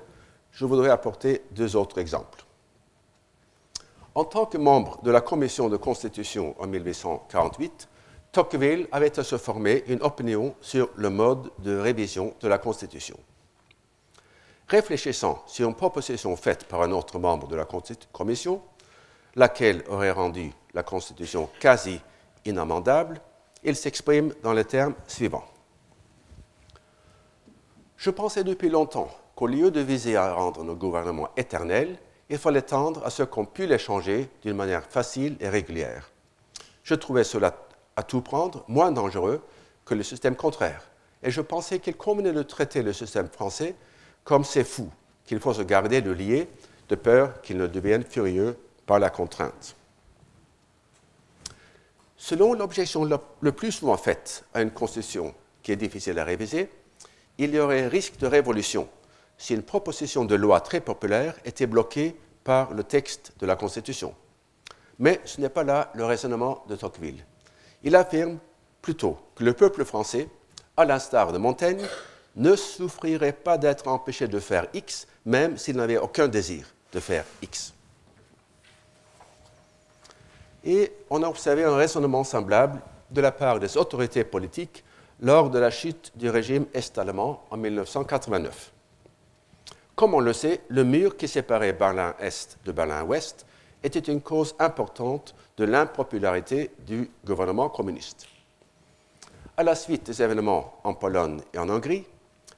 [0.52, 2.41] je voudrais apporter deux autres exemples.
[4.14, 7.88] En tant que membre de la commission de constitution en 1848,
[8.34, 13.18] Tocqueville avait à se former une opinion sur le mode de révision de la Constitution.
[14.68, 17.68] Réfléchissant sur une proposition faite par un autre membre de la
[18.12, 18.62] commission,
[19.36, 22.00] laquelle aurait rendu la Constitution quasi
[22.46, 23.22] inamendable,
[23.64, 25.46] il s'exprime dans les termes suivants.
[27.96, 31.98] Je pensais depuis longtemps qu'au lieu de viser à rendre nos gouvernements éternels,
[32.32, 36.10] il fallait tendre à ce qu'on pût les changer d'une manière facile et régulière.
[36.82, 37.54] Je trouvais cela
[37.98, 39.42] à tout prendre moins dangereux
[39.84, 40.90] que le système contraire,
[41.24, 43.76] et je pensais qu'il convenait de traiter le système français
[44.24, 44.90] comme c'est fou,
[45.26, 46.48] qu'il faut se garder de lier,
[46.88, 49.76] de peur qu'il ne devienne furieux par la contrainte.
[52.16, 53.04] Selon l'objection
[53.42, 56.70] le plus souvent faite à une constitution qui est difficile à réviser,
[57.38, 58.88] il y aurait risque de révolution
[59.42, 64.14] si une proposition de loi très populaire était bloquée par le texte de la Constitution.
[65.00, 67.26] Mais ce n'est pas là le raisonnement de Tocqueville.
[67.82, 68.38] Il affirme
[68.84, 70.30] plutôt que le peuple français,
[70.78, 71.84] à l'instar de Montaigne,
[72.36, 77.26] ne souffrirait pas d'être empêché de faire X, même s'il n'avait aucun désir de faire
[77.42, 77.74] X.
[80.64, 82.80] Et on a observé un raisonnement semblable
[83.10, 84.84] de la part des autorités politiques
[85.20, 88.71] lors de la chute du régime est-allemand en 1989.
[90.02, 93.46] Comme on le sait, le mur qui séparait Berlin-Est de Berlin-Ouest
[93.84, 98.26] était une cause importante de l'impopularité du gouvernement communiste.
[99.56, 102.08] À la suite des événements en Pologne et en Hongrie,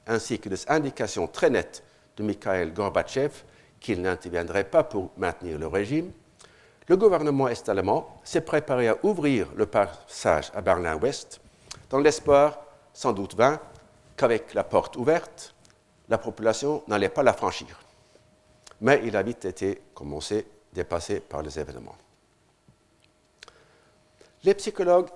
[0.06, 1.82] ainsi que des indications très nettes
[2.16, 3.42] de Mikhail Gorbatchev
[3.78, 6.12] qu'il n'interviendrait pas pour maintenir le régime,
[6.88, 11.42] le gouvernement est-allemand s'est préparé à ouvrir le passage à Berlin-Ouest
[11.90, 12.58] dans l'espoir,
[12.94, 13.60] sans doute vain,
[14.16, 15.53] qu'avec la porte ouverte,
[16.08, 17.80] la population n'allait pas la franchir.
[18.80, 21.96] Mais il a vite été, comme on sait, dépassé par les événements.
[24.42, 25.08] Les psychologues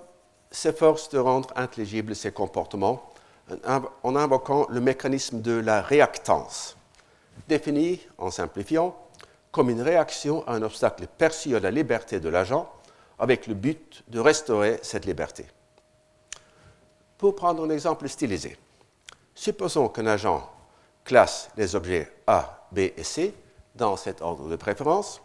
[0.49, 3.13] s'efforcent de rendre intelligibles ces comportements
[4.03, 6.77] en invoquant le mécanisme de la réactance,
[7.47, 8.95] défini, en simplifiant,
[9.51, 12.71] comme une réaction à un obstacle perçu à la liberté de l'agent
[13.17, 15.45] avec le but de restaurer cette liberté.
[17.17, 18.57] Pour prendre un exemple stylisé,
[19.35, 20.49] supposons qu'un agent
[21.09, 23.33] classe les objets A, B et C
[23.73, 25.21] dans cet ordre de préférence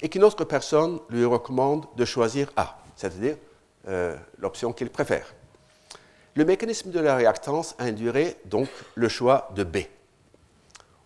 [0.00, 3.36] et qu'une autre personne lui recommande de choisir A, c'est-à-dire
[3.86, 5.34] euh, l'option qu'il préfère.
[6.36, 9.78] Le mécanisme de la réactance induirait donc le choix de B.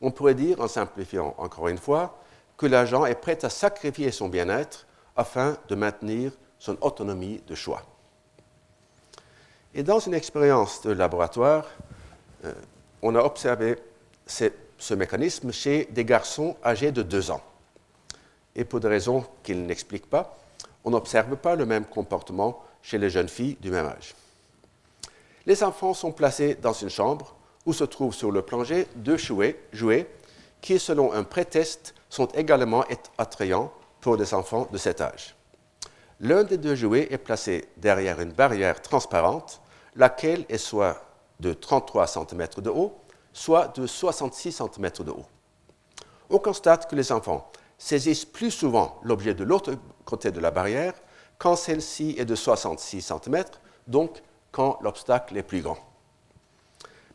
[0.01, 2.17] On pourrait dire, en simplifiant encore une fois,
[2.57, 7.83] que l'agent est prêt à sacrifier son bien-être afin de maintenir son autonomie de choix.
[9.75, 11.67] Et dans une expérience de laboratoire,
[12.45, 12.53] euh,
[13.03, 13.77] on a observé
[14.31, 17.43] ce mécanisme chez des garçons âgés de 2 ans.
[18.55, 20.37] Et pour des raisons qu'ils n'expliquent pas,
[20.85, 24.15] on n'observe pas le même comportement chez les jeunes filles du même âge.
[25.47, 27.35] Les enfants sont placés dans une chambre
[27.67, 30.11] où se trouvent sur le plancher deux jouets, jouets
[30.61, 32.85] qui, selon un prétexte, sont également
[33.19, 35.35] attrayants pour des enfants de cet âge.
[36.21, 39.61] L'un des deux jouets est placé derrière une barrière transparente,
[39.97, 41.03] laquelle est soit
[41.41, 42.95] de 33 cm de haut,
[43.41, 45.25] soit de 66 cm de haut.
[46.29, 49.73] On constate que les enfants saisissent plus souvent l'objet de l'autre
[50.05, 50.93] côté de la barrière
[51.39, 53.45] quand celle-ci est de 66 cm,
[53.87, 54.23] donc
[54.53, 55.79] quand l'obstacle est plus grand.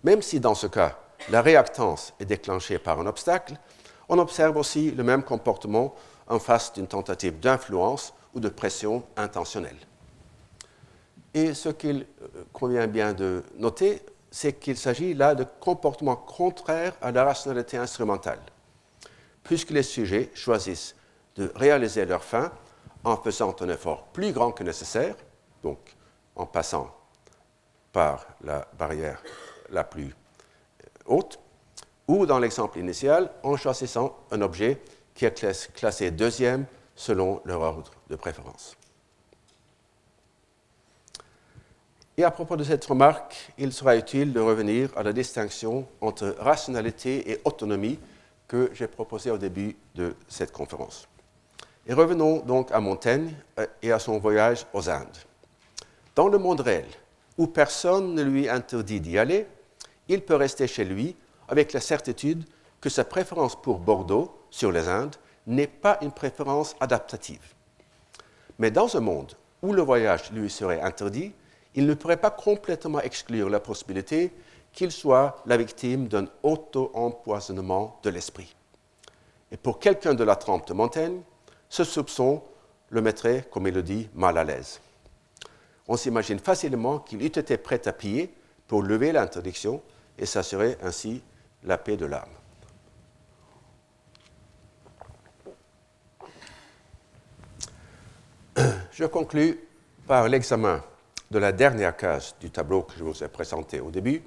[0.04, 0.98] Même si dans ce cas,
[1.30, 3.54] la réactance est déclenchée par un obstacle,
[4.10, 5.94] on observe aussi le même comportement
[6.28, 9.78] en face d'une tentative d'influence ou de pression intentionnelle.
[11.36, 14.02] Et ce qu'il euh, convient bien de noter,
[14.36, 18.42] c'est qu'il s'agit là de comportements contraires à la rationalité instrumentale,
[19.44, 20.94] puisque les sujets choisissent
[21.38, 22.52] de réaliser leur fin
[23.06, 25.16] en faisant un effort plus grand que nécessaire,
[25.64, 25.80] donc
[26.36, 26.94] en passant
[27.94, 29.24] par la barrière
[29.70, 30.14] la plus
[31.06, 31.40] haute,
[32.10, 34.82] ou dans l'exemple initial, en choisissant un objet
[35.14, 38.76] qui est classé deuxième selon leur ordre de préférence.
[42.18, 46.36] Et à propos de cette remarque, il sera utile de revenir à la distinction entre
[46.40, 48.00] rationalité et autonomie
[48.48, 51.10] que j'ai proposée au début de cette conférence.
[51.88, 55.18] Et revenons donc à Montaigne euh, et à son voyage aux Indes.
[56.16, 56.88] Dans le monde réel,
[57.38, 59.46] où personne ne lui interdit d'y aller,
[60.08, 61.16] il peut rester chez lui
[61.50, 62.46] avec la certitude
[62.80, 65.16] que sa préférence pour Bordeaux, sur les Indes,
[65.48, 67.54] n'est pas une préférence adaptative.
[68.58, 71.34] Mais dans un monde où le voyage lui serait interdit,
[71.76, 74.32] il ne pourrait pas complètement exclure la possibilité
[74.72, 78.56] qu'il soit la victime d'un auto-empoisonnement de l'esprit.
[79.52, 81.22] Et pour quelqu'un de la trempe de Montaigne,
[81.70, 82.42] ce soupçon
[82.90, 84.80] le mettrait, comme il le dit, mal à l'aise.
[85.88, 88.34] On s'imagine facilement qu'il eût été prêt à piller
[88.68, 89.82] pour lever l'interdiction
[90.18, 91.22] et s'assurer ainsi
[91.64, 92.30] la paix de l'âme.
[98.92, 99.60] Je conclus
[100.08, 100.82] par l'examen
[101.36, 104.24] de la dernière case du tableau que je vous ai présenté au début,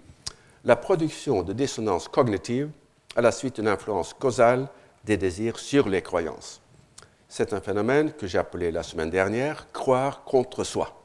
[0.63, 2.69] la production de dissonance cognitive
[3.17, 4.69] à la suite d'une influence causale
[5.05, 6.61] des désirs sur les croyances.
[7.27, 11.01] C'est un phénomène que j'ai appelé la semaine dernière croire contre soi.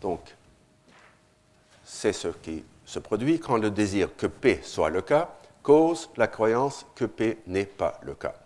[0.00, 0.20] Donc,
[1.84, 6.28] c'est ce qui se produit quand le désir que P soit le cas cause la
[6.28, 8.36] croyance que P n'est pas le cas.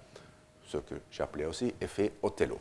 [0.66, 2.58] Ce que j'appelais aussi effet Othello.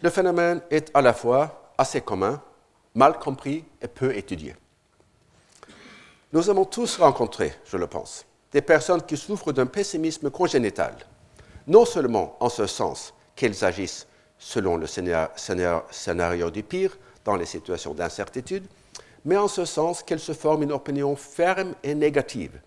[0.00, 2.40] Le phénomène est à la fois assez commun,
[2.94, 4.54] mal compris et peu étudié.
[6.32, 10.94] Nous avons tous rencontré, je le pense, des personnes qui souffrent d'un pessimisme congénital,
[11.66, 14.06] non seulement en ce sens qu'elles agissent
[14.38, 18.66] selon le scénario du pire dans les situations d'incertitude,
[19.24, 22.60] mais en ce sens qu'elles se forment une opinion ferme et négative,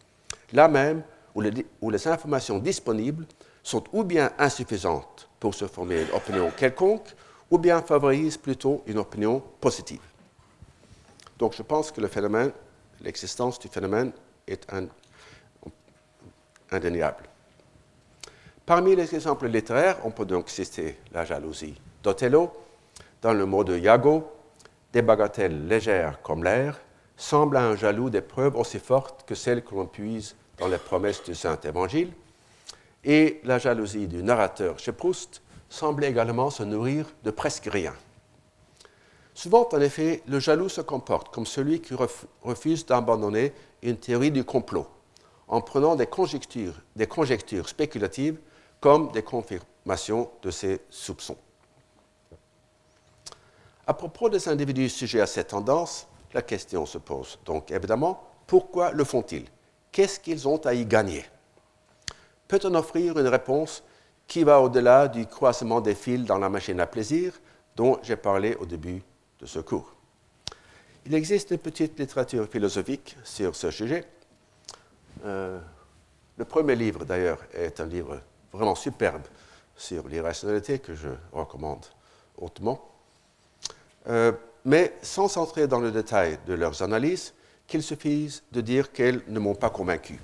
[0.51, 1.01] là même
[1.33, 1.41] où,
[1.89, 3.25] les informations disponibles
[3.63, 7.13] sont ou bien insuffisantes pour se former une opinion quelconque,
[7.49, 9.99] ou bien favorisent plutôt une opinion positive.
[11.37, 11.99] Donc je pense que
[13.01, 14.13] l'existence du phénomène
[14.47, 14.65] est
[16.71, 17.23] indéniable.
[18.65, 22.53] Parmi les exemples littéraires, on peut donc citer la jalousie d'Othello.
[23.21, 24.31] Dans le mot de Iago,
[24.93, 26.79] des bagatelles légères comme l'air
[27.17, 30.77] semblent à un jaloux des preuves aussi fortes que celles que l'on puise dans les
[30.77, 32.11] promesses du Saint Évangile.
[33.03, 37.93] Et la jalousie du narrateur chez Proust semble également se nourrir de presque rien.
[39.33, 41.95] Souvent, en effet, le jaloux se comporte comme celui qui
[42.43, 44.87] refuse d'abandonner une théorie du complot,
[45.47, 48.37] en prenant des conjectures, des conjectures spéculatives
[48.79, 51.37] comme des confirmations de ses soupçons.
[53.87, 58.91] À propos des individus sujets à cette tendance, la question se pose donc évidemment, pourquoi
[58.91, 59.47] le font-ils?
[59.91, 61.25] Qu'est-ce qu'ils ont à y gagner?
[62.51, 63.81] Peut-on offrir une réponse
[64.27, 67.31] qui va au-delà du croisement des fils dans la machine à plaisir
[67.77, 69.01] dont j'ai parlé au début
[69.39, 69.95] de ce cours.
[71.05, 74.05] Il existe une petite littérature philosophique sur ce sujet.
[75.23, 75.61] Euh,
[76.35, 78.19] le premier livre, d'ailleurs, est un livre
[78.51, 79.23] vraiment superbe
[79.77, 81.85] sur l'irrationalité que je recommande
[82.37, 82.85] hautement.
[84.09, 84.33] Euh,
[84.65, 87.33] mais sans entrer dans le détail de leurs analyses,
[87.65, 90.19] qu'il suffise de dire qu'elles ne m'ont pas convaincu.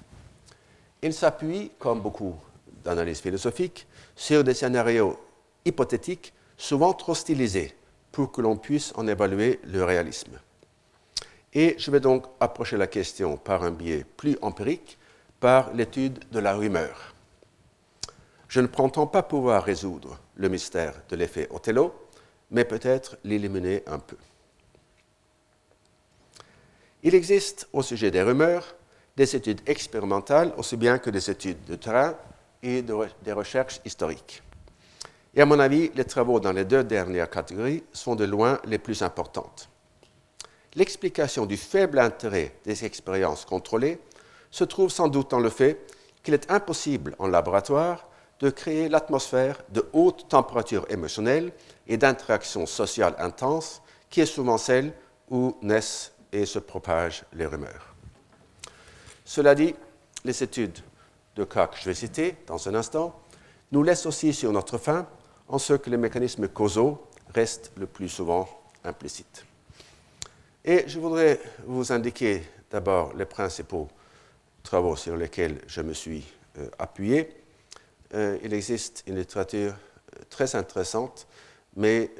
[1.02, 2.36] Ils s'appuient, comme beaucoup
[2.84, 5.20] d'analyses philosophiques, sur des scénarios
[5.66, 7.76] hypothétiques souvent trop stylisés
[8.12, 10.39] pour que l'on puisse en évaluer le réalisme.
[11.54, 14.98] Et je vais donc approcher la question par un biais plus empirique,
[15.39, 17.14] par l'étude de la rumeur.
[18.48, 21.93] Je ne prétends pas pouvoir résoudre le mystère de l'effet Othello,
[22.50, 24.18] mais peut-être l'éliminer un peu.
[27.04, 28.77] Il existe au sujet des rumeurs
[29.18, 32.15] des études expérimentales aussi bien que des études de terrain
[32.61, 34.43] et des recherches historiques.
[35.34, 38.78] Et à mon avis, les travaux dans les deux dernières catégories sont de loin les
[38.78, 39.70] plus importantes.
[40.76, 43.99] L'explication du faible intérêt des expériences contrôlées
[44.51, 45.80] se trouve sans doute dans le fait
[46.22, 48.07] qu'il est impossible en laboratoire
[48.39, 51.51] de créer l'atmosphère de haute température émotionnelle
[51.88, 54.93] et d'interaction sociale intense qui est souvent celle
[55.32, 57.97] où naissent et se propagent les rumeurs.
[59.28, 59.76] Cela dit,
[60.24, 60.80] les études
[61.36, 63.14] de cas que je vais citer dans un instant,
[63.74, 65.06] nous laisse aussi sur notre faim
[65.50, 67.06] en ce que les mécanismes causaux
[67.36, 68.48] restent le plus souvent
[68.86, 69.46] implicites.
[70.64, 73.90] Et je voudrais vous indiquer d'abord les principaux
[74.64, 76.26] travaux sur lesquels je me suis
[76.58, 77.30] euh, appuyé.
[78.14, 81.28] Euh, il existe une littérature euh, très intéressante,
[81.76, 82.12] mais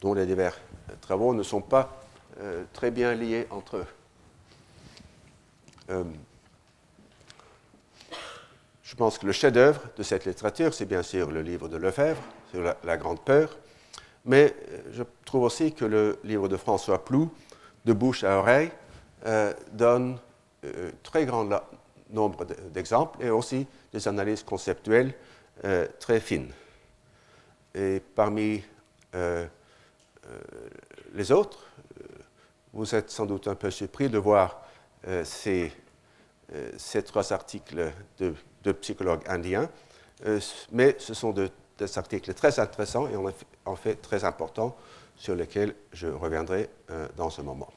[0.00, 0.58] dont les divers
[1.00, 2.02] travaux ne sont pas
[2.72, 3.86] très bien liés entre eux.
[8.88, 12.22] Je pense que le chef-d'œuvre de cette littérature, c'est bien sûr le livre de Lefebvre
[12.50, 13.56] sur la, Grande Peur,
[14.24, 17.30] mais euh, je trouve aussi que le livre de François Plou,
[17.84, 18.70] De bouche à oreille,
[19.26, 20.18] euh, donne
[20.64, 21.48] un euh, très grand
[22.10, 25.12] nombre d'exemples et aussi des analyses conceptuelles
[25.98, 26.52] très fines.
[27.74, 28.62] Et parmi
[31.14, 31.66] les autres.
[32.72, 34.67] Vous êtes sans doute un peu surpris de voir
[35.24, 35.72] ces,
[36.76, 38.34] ces, trois articles de,
[38.64, 39.68] de psychologues indiens,
[40.72, 43.16] mais ce sont de, des articles très intéressants et
[43.64, 44.76] en fait très importants
[45.16, 46.68] sur lesquels je reviendrai
[47.16, 47.70] dans ce moment.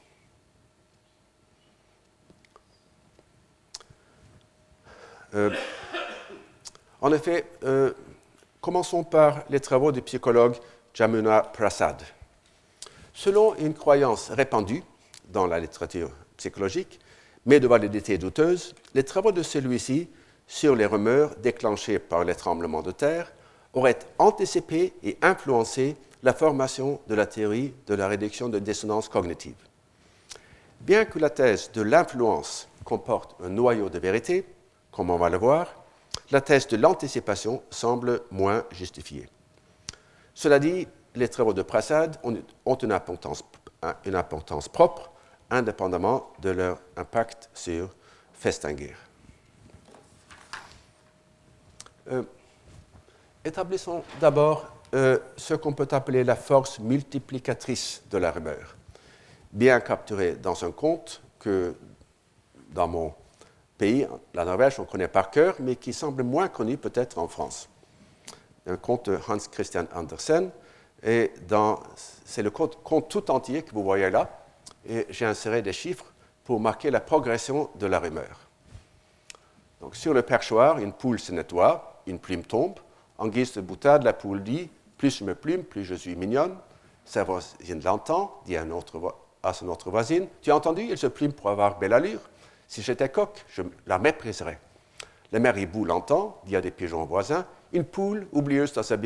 [5.33, 5.49] Euh,
[6.99, 7.93] en effet, euh,
[8.59, 10.55] commençons par les travaux du psychologue
[10.93, 12.01] Jamuna Prasad.
[13.13, 14.83] Selon une croyance répandue
[15.29, 16.99] dans la littérature psychologique,
[17.45, 20.09] mais de validité douteuse, les travaux de celui-ci
[20.47, 23.31] sur les rumeurs déclenchées par les tremblements de terre
[23.73, 29.55] auraient anticipé et influencé la formation de la théorie de la réduction de dissonance cognitive.
[30.81, 34.45] Bien que la thèse de l'influence comporte un noyau de vérité,
[34.91, 35.73] comme on va le voir,
[36.31, 39.27] la thèse de l'anticipation semble moins justifiée.
[40.33, 43.43] Cela dit, les travaux de Prasad ont une importance,
[44.05, 45.10] une importance propre,
[45.51, 47.93] indépendamment de leur impact sur
[48.33, 48.95] Festinger.
[52.09, 52.23] Euh,
[53.45, 58.75] établissons d'abord euh, ce qu'on peut appeler la force multiplicatrice de la rumeur,
[59.51, 61.75] bien capturée dans un conte que,
[62.71, 63.13] dans mon
[63.77, 67.69] pays, la Norvège, on connaît par cœur, mais qui semble moins connu peut-être en France.
[68.67, 70.51] Un conte de Hans Christian Andersen,
[71.03, 71.33] et
[72.25, 72.77] c'est le conte,
[73.09, 74.40] tout entier que vous voyez là,
[74.87, 76.05] et j'ai inséré des chiffres
[76.43, 78.47] pour marquer la progression de la rumeur.
[79.81, 82.79] Donc, sur le perchoir, une poule se nettoie, une plume tombe.
[83.17, 86.55] En guise de boutade, la poule dit Plus je me plume, plus je suis mignonne.
[87.05, 91.49] Sa voisine l'entend, dit à, son autre voisine Tu as entendu Il se plume pour
[91.49, 92.21] avoir belle allure.
[92.67, 94.59] Si j'étais coq, je la mépriserais.
[95.31, 98.97] Le hibou l'entend, dit à des pigeons voisins Une poule, oublieuse dans sa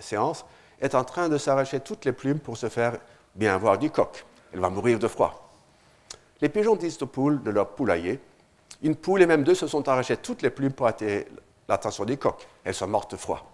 [0.00, 0.44] séance,
[0.80, 2.98] est en train de s'arracher toutes les plumes pour se faire
[3.34, 4.24] bien voir du coq.
[4.52, 5.50] Elle va mourir de froid.
[6.40, 8.20] Les pigeons disent aux poules de leur poulailler
[8.82, 11.28] Une poule et même deux se sont arrachées toutes les plumes pour attirer
[11.68, 12.46] l'attention du coq.
[12.64, 13.50] Elles sont mortes de froid.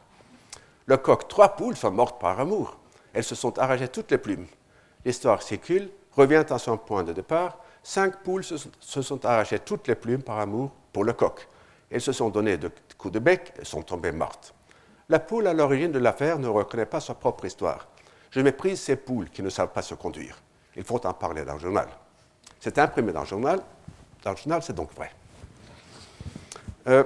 [0.87, 2.79] Le coq, trois poules sont mortes par amour.
[3.13, 4.47] Elles se sont arrachées toutes les plumes.
[5.05, 9.95] L'histoire circule, revient à son point de départ cinq poules se, sont arrachées toutes les
[9.95, 11.49] plumes par amour pour le coq.
[11.91, 14.55] Elles se sont donné de coups de bec et sont tombées mortes.
[15.09, 17.89] La poule à l'origine de l'affaire ne reconnaît pas sa propre histoire.
[18.31, 20.37] Je méprise ces poules qui ne savent pas se conduire.
[20.79, 21.89] Il faut en parler dans le journal.
[22.61, 23.61] C'est imprimé dans le journal.
[24.23, 25.11] Dans le journal, c'est donc vrai.
[26.87, 27.05] Euh,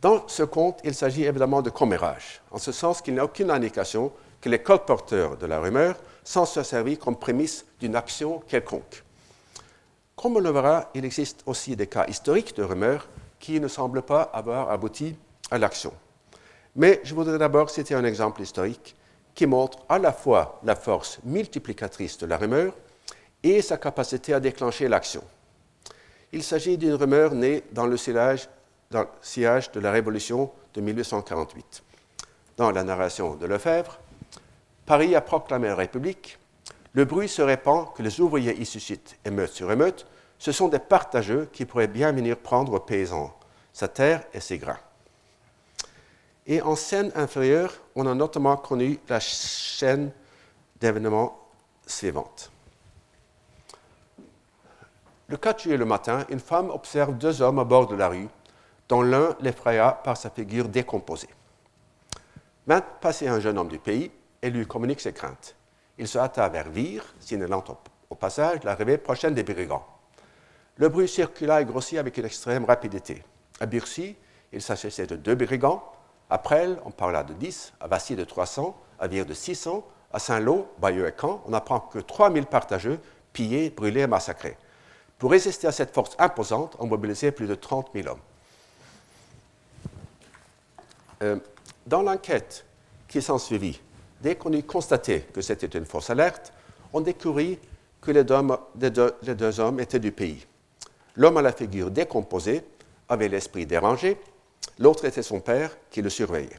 [0.00, 3.50] dans ce conte, il s'agit évidemment de commérage, en ce sens qu'il n'y a aucune
[3.50, 9.02] indication que les colporteurs de la rumeur s'en soient servis comme prémisse d'une action quelconque.
[10.16, 13.08] Comme on le verra, il existe aussi des cas historiques de rumeurs
[13.38, 15.16] qui ne semblent pas avoir abouti
[15.50, 15.92] à l'action.
[16.76, 18.94] Mais je voudrais d'abord citer un exemple historique
[19.34, 22.74] qui montre à la fois la force multiplicatrice de la rumeur
[23.42, 25.22] et sa capacité à déclencher l'action.
[26.32, 28.48] Il s'agit d'une rumeur née dans le, sillage,
[28.90, 31.82] de la Révolution de 1848.
[32.56, 33.98] Dans la narration de Lefebvre,
[34.86, 36.38] Paris a proclamé la République,
[36.92, 40.06] le bruit se répand que les ouvriers y suscitent émeute sur émeute.
[40.38, 43.32] Ce sont des partageux qui pourraient bien venir prendre aux paysans
[43.72, 44.80] sa terre et ses grains.
[46.46, 50.10] Et en scène inférieure, on a notamment connu la chaîne
[50.80, 51.38] d'événements
[51.86, 52.50] suivante.
[55.28, 58.28] Le 4 juillet le matin, une femme observe deux hommes à bord de la rue,
[58.88, 61.28] dont l'un l'effraya par sa figure décomposée.
[62.66, 64.10] Vint passer un jeune homme du pays
[64.42, 65.54] et lui communique ses craintes
[66.00, 67.62] il se hâta vers Vire, signalant
[68.08, 69.86] au, passage l'arrivée prochaine des brigands.
[70.76, 73.22] Le bruit circula et grossit avec une extrême rapidité.
[73.60, 74.16] À Burcy,
[74.50, 75.84] il s'agissait de deux brigands.
[76.38, 80.68] Presles, on parla de 10, à Vassy de 300, à Vire de 600, à Saint-Lô,
[80.78, 82.98] Bayeux et Caen, on apprend que 3000 partageux,
[83.32, 84.56] pillés, brûlés massacrés.
[85.18, 88.18] Pour résister à cette force imposante, on mobilisait plus de 30 000 hommes.
[91.22, 91.36] Euh,
[91.86, 92.64] dans l'enquête
[93.08, 93.80] qui s'ensuivit,
[94.20, 96.52] Dès qu'on eut constaté que c'était une fausse alerte,
[96.92, 97.58] on découvrit
[98.00, 100.46] que les deux, hommes étaient du pays.
[101.16, 102.62] L'homme à la figure décomposée
[103.08, 104.18] avait l'esprit dérangé,
[104.78, 106.58] l'autre était son père qui le surveillait.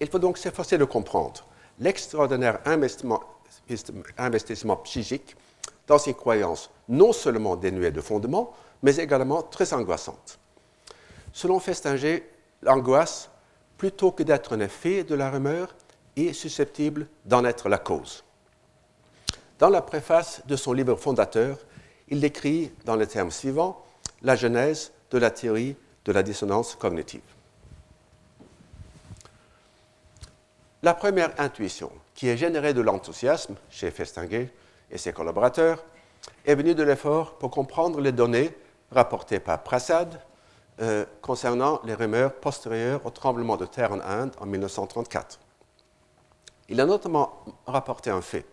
[0.00, 1.44] Il faut donc s'efforcer de comprendre
[1.80, 5.36] l'extraordinaire investissement psychique
[5.86, 10.38] dans une croyance non seulement dénuée de fondement, mais également très angoissante.
[11.32, 12.28] Selon Festinger,
[12.62, 13.30] l'angoisse,
[13.78, 15.74] plutôt que d'être un effet de la rumeur,
[16.16, 18.24] est susceptible d'en être la cause.
[19.58, 21.58] Dans la préface de son livre fondateur,
[22.08, 23.84] il décrit dans les termes suivants
[24.22, 27.22] la genèse de la théorie de la dissonance cognitive.
[30.82, 34.52] La première intuition qui a généré de l'enthousiasme chez Festinguet
[34.90, 35.84] et ses collaborateurs
[36.46, 38.52] est venue de l'effort pour comprendre les données
[38.90, 40.20] rapportées par Prasad
[40.80, 45.40] euh, concernant les rumeurs postérieures au tremblement de terre en Inde en 1934.
[46.68, 48.46] Il a notamment rapporté un fait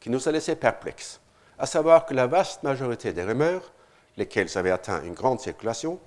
[0.00, 1.20] qui nous a laissé perplexes,
[1.58, 3.72] à savoir que la vaste majorité des rumeurs,
[4.16, 6.00] lesquelles avaient atteint une grande circulation,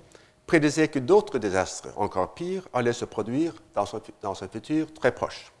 [0.46, 5.52] prédisaient que d'autres désastres encore pires allaient se produire dans un, futur très proche.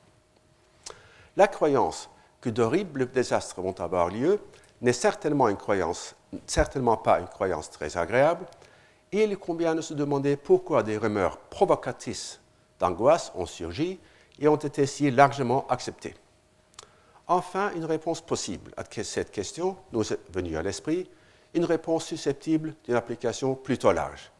[1.36, 2.10] La croyance
[2.40, 4.40] que d'horribles désastres vont avoir lieu
[4.82, 8.44] n'est certainement pas une croyance très agréable,
[9.12, 12.40] et convient de se demander pourquoi des rumeurs provocatrices
[12.78, 14.00] d'angoisse ont surgi
[14.38, 16.14] et ont été si largement acceptées.
[17.28, 21.08] Enfin, une réponse possible à cette question nous est venue à l'esprit,
[21.54, 24.32] une réponse susceptible d'une application plutôt large.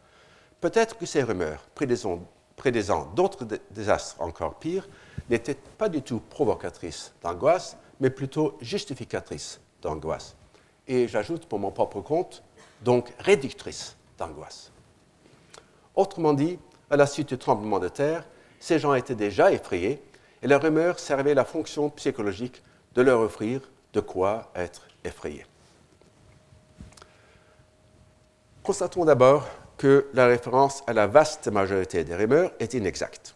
[0.61, 4.89] Peut-être que ces rumeurs, prédisant d'autres désastres encore pires,
[5.29, 10.35] n'étaient pas du tout provocatrices d'angoisse, mais plutôt justificatrices d'angoisse.
[10.89, 12.43] Et j'ajoute pour mon propre compte,
[12.83, 13.97] donc réductrices
[14.27, 14.71] d'angoisse.
[15.95, 16.59] Autrement dit,
[16.91, 18.25] à la suite du tremblement de terre,
[18.61, 20.03] ces gens étaient déjà effrayés
[20.43, 22.63] et la rumeur servait la fonction psychologique
[22.95, 23.61] de leur offrir
[23.93, 25.47] de quoi être effrayés.
[28.63, 29.47] Constatons d'abord
[29.77, 33.35] que la référence à la vaste majorité des rumeurs est inexacte.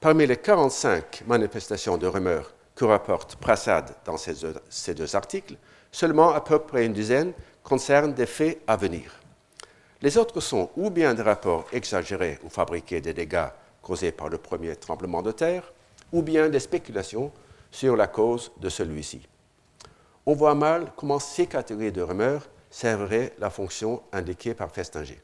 [0.00, 5.56] Parmi les 45 manifestations de rumeurs que rapporte Prasad dans ces deux, articles,
[5.90, 7.32] seulement à peu près une dizaine
[7.62, 9.21] concernent des faits à venir.
[10.02, 13.48] Les autres sont ou bien des rapports exagérés ou fabriqués des dégâts
[13.80, 15.72] causés par le premier tremblement de terre,
[16.12, 17.32] ou bien des spéculations
[17.70, 19.22] sur la cause de celui-ci.
[20.26, 25.20] On voit mal comment ces catégories de rumeurs serveraient la fonction indiquée par Festinger.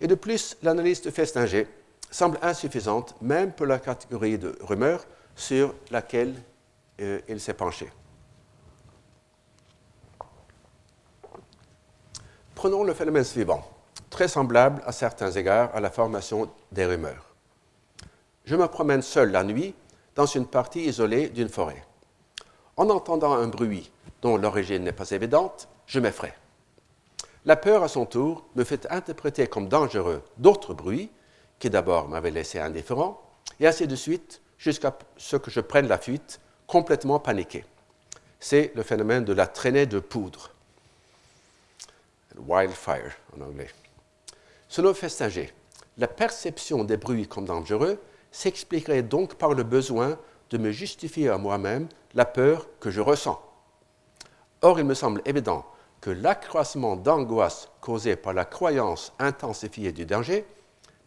[0.00, 1.66] Et de plus, l'analyse de Festinger
[2.10, 5.04] semble insuffisante même pour la catégorie de rumeurs
[5.36, 6.34] sur laquelle
[7.00, 7.90] euh, il s'est penché.
[12.60, 13.66] Prenons le phénomène suivant,
[14.10, 17.24] très semblable à certains égards à la formation des rumeurs.
[18.44, 19.74] Je me promène seul la nuit
[20.14, 21.82] dans une partie isolée d'une forêt.
[22.76, 23.90] En entendant un bruit
[24.20, 26.34] dont l'origine n'est pas évidente, je m'effraie.
[27.46, 31.10] La peur, à son tour, me fait interpréter comme dangereux d'autres bruits
[31.60, 33.22] qui d'abord m'avaient laissé indifférent,
[33.58, 37.64] et ainsi de suite jusqu'à ce que je prenne la fuite, complètement paniqué.
[38.38, 40.50] C'est le phénomène de la traînée de poudre
[42.46, 43.68] wildfire en anglais.
[44.68, 45.52] Selon Festinger,
[45.98, 50.18] la perception des bruits comme dangereux s'expliquerait donc par le besoin
[50.50, 53.40] de me justifier à moi-même la peur que je ressens.
[54.62, 55.64] Or, il me semble évident
[56.00, 60.46] que l'accroissement d'angoisse causé par la croyance intensifiée du danger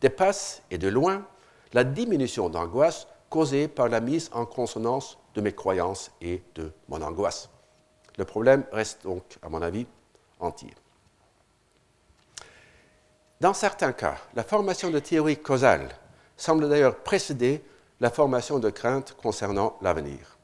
[0.02, 1.26] dépasse, et de loin,
[1.74, 7.02] la diminution d'angoisse causée par la mise en consonance de mes croyances et de mon
[7.02, 7.50] angoisse.
[8.18, 9.88] Le problème reste donc, à mon avis,
[10.40, 10.74] entier.
[13.44, 15.90] Dans certains cas, la formation de théories causales
[16.38, 17.62] semble d'ailleurs précéder
[18.00, 20.38] la formation de craintes concernant l'avenir.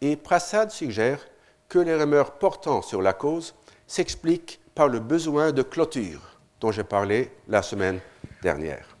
[0.00, 1.20] Et Prasad suggère
[1.68, 3.54] que les rumeurs portant sur la cause
[3.86, 6.22] s'expliquent par le besoin de clôture
[6.58, 8.00] dont j'ai parlé la semaine
[8.42, 8.96] dernière.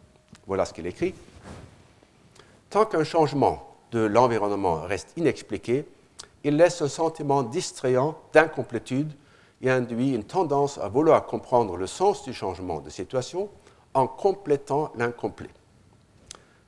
[0.46, 1.14] Voilà ce qu'il écrit.
[2.68, 5.88] Tant qu'un changement de l'environnement reste inexpliqué,
[6.44, 9.10] il laisse un sentiment distrayant d'incomplétude
[9.62, 13.48] et induit une tendance à vouloir comprendre le sens du changement de situation
[13.94, 15.50] en complétant l'incomplet.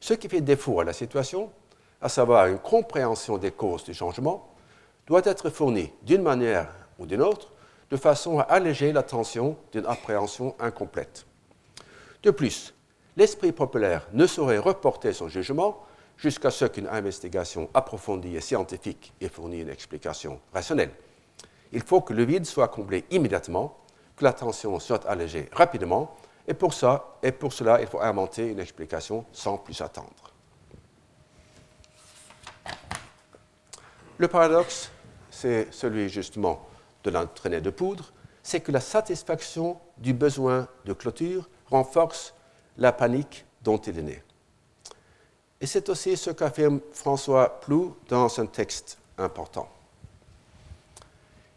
[0.00, 1.50] Ce qui fait défaut à la situation,
[2.00, 4.48] à savoir une compréhension des causes du changement,
[5.06, 6.68] doit être fourni d'une manière
[6.98, 7.52] ou d'une autre
[7.90, 11.26] de façon à alléger la tension d'une appréhension incomplète.
[12.22, 12.74] De plus,
[13.16, 15.82] l'esprit populaire ne saurait reporter son jugement
[16.16, 20.90] jusqu'à ce qu'une investigation approfondie et scientifique ait fourni une explication rationnelle
[21.72, 23.76] il faut que le vide soit comblé immédiatement,
[24.16, 26.16] que la tension soit allégée rapidement,
[26.46, 30.32] et pour, cela, il faut inventer une explication sans plus attendre.
[34.16, 34.90] Le paradoxe,
[35.30, 36.66] c'est celui justement
[37.04, 38.12] de l'entraînée de poudre,
[38.42, 42.34] c'est que la satisfaction du besoin de clôture renforce
[42.78, 44.22] la panique dont il est né.
[45.60, 49.68] Et c'est aussi ce qu'affirme François Plou dans un texte important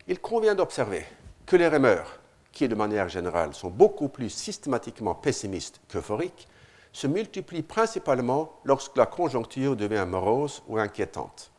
[0.08, 1.06] il convient d'observer
[1.46, 2.20] que les rumeurs,
[2.52, 6.48] qui de manière générale sont beaucoup plus systématiquement pessimistes qu'euphoriques,
[6.94, 11.52] se multiplient principalement lorsque la conjoncture devient morose ou inquiétante.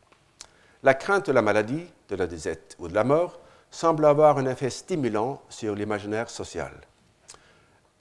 [0.83, 3.39] la crainte de la maladie, de la disette ou de la mort
[3.71, 6.73] semble avoir un effet stimulant sur l'imaginaire social.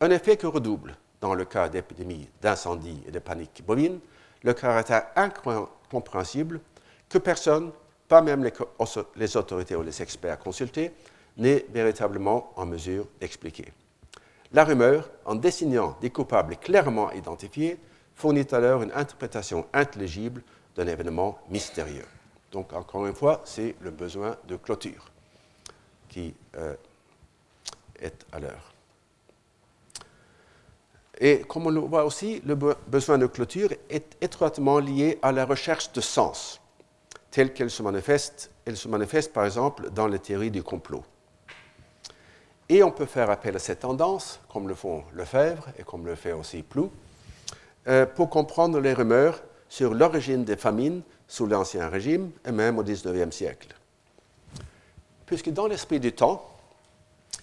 [0.01, 3.99] Un effet que redouble, dans le cas d'épidémies, d'incendies et de panique bovine,
[4.43, 6.59] le caractère incompréhensible
[7.07, 7.71] que personne,
[8.11, 8.43] pas même
[9.15, 10.91] les, autorités ou les experts consultés,
[11.37, 13.71] n'est véritablement en mesure d'expliquer.
[14.51, 17.79] La rumeur, en dessinant des coupables clairement identifiés,
[18.13, 20.43] fournit alors une interprétation intelligible
[20.75, 22.05] d'un événement mystérieux.
[22.51, 25.09] Donc, encore une fois, c'est le besoin de clôture
[26.09, 26.75] qui euh,
[27.97, 28.73] est à l'heure.
[31.17, 35.45] Et comme on le voit aussi, le besoin de clôture est étroitement lié à la
[35.45, 36.60] recherche de sens,
[37.31, 41.03] telle qu'elle se manifeste, elle se manifeste par exemple dans les théories du complot.
[42.69, 46.15] Et on peut faire appel à cette tendance, comme le font Lefebvre et comme le
[46.15, 46.91] fait aussi Plou,
[47.87, 52.83] euh, pour comprendre les rumeurs sur l'origine des famines sous l'Ancien Régime et même au
[52.83, 53.75] XIXe siècle.
[55.25, 56.45] Puisque dans l'esprit du temps,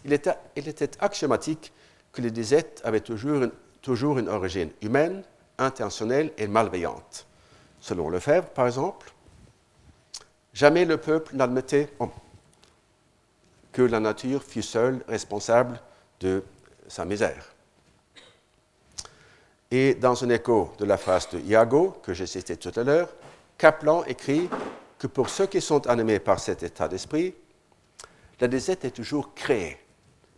[0.04, 1.72] il était, axiomatique
[2.12, 5.22] que les disettes avaient toujours une, toujours une origine humaine,
[5.58, 7.26] intentionnelle et malveillante.
[7.80, 9.12] Selon Lefebvre, par exemple,
[10.58, 11.88] jamais le peuple n'admettait
[13.70, 15.80] que la nature fût seule responsable
[16.18, 16.42] de
[16.88, 17.54] sa misère.
[19.70, 23.08] Et dans un écho de la phrase de Iago, que j'ai citée tout à l'heure,
[23.56, 24.50] Kaplan écrit
[24.98, 27.36] que pour ceux qui sont animés par cet état d'esprit,
[28.40, 29.78] la disette est toujours créée,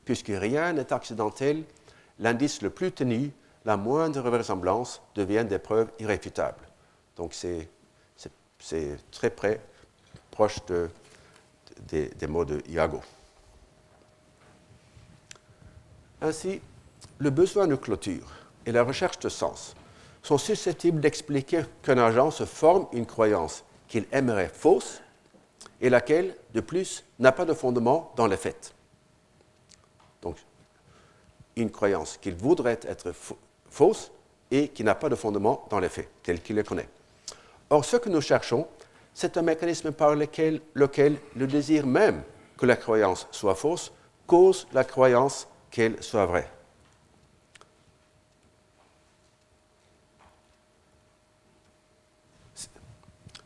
[0.04, 1.64] puisque rien n'est accidentel,
[2.18, 3.32] l'indice le plus tenu,
[3.64, 6.68] la moindre ressemblance devient des preuves irréfutables.
[7.16, 7.70] Donc c'est
[9.12, 9.60] très près,
[10.40, 10.60] proche
[11.90, 13.02] des mots de Iago.
[16.22, 16.62] Ainsi,
[17.18, 18.26] le besoin de clôture
[18.64, 19.74] et la recherche de sens
[20.22, 25.02] sont susceptibles d'expliquer qu'un agent se forme une croyance qu'il aimerait fausse
[25.78, 28.72] et laquelle, de plus, n'a pas de fondement dans les faits.
[30.22, 30.36] Donc,
[31.54, 33.12] une croyance qu'il voudrait être
[33.68, 34.10] fausse
[34.50, 36.88] et qui n'a pas de fondement dans les faits, tel qu'il les connaît.
[37.68, 38.66] Or, ce que nous cherchons,
[39.14, 42.22] c'est un mécanisme par lequel, le désir même
[42.56, 43.92] que la croyance soit fausse
[44.26, 46.48] cause la croyance qu'elle soit vraie.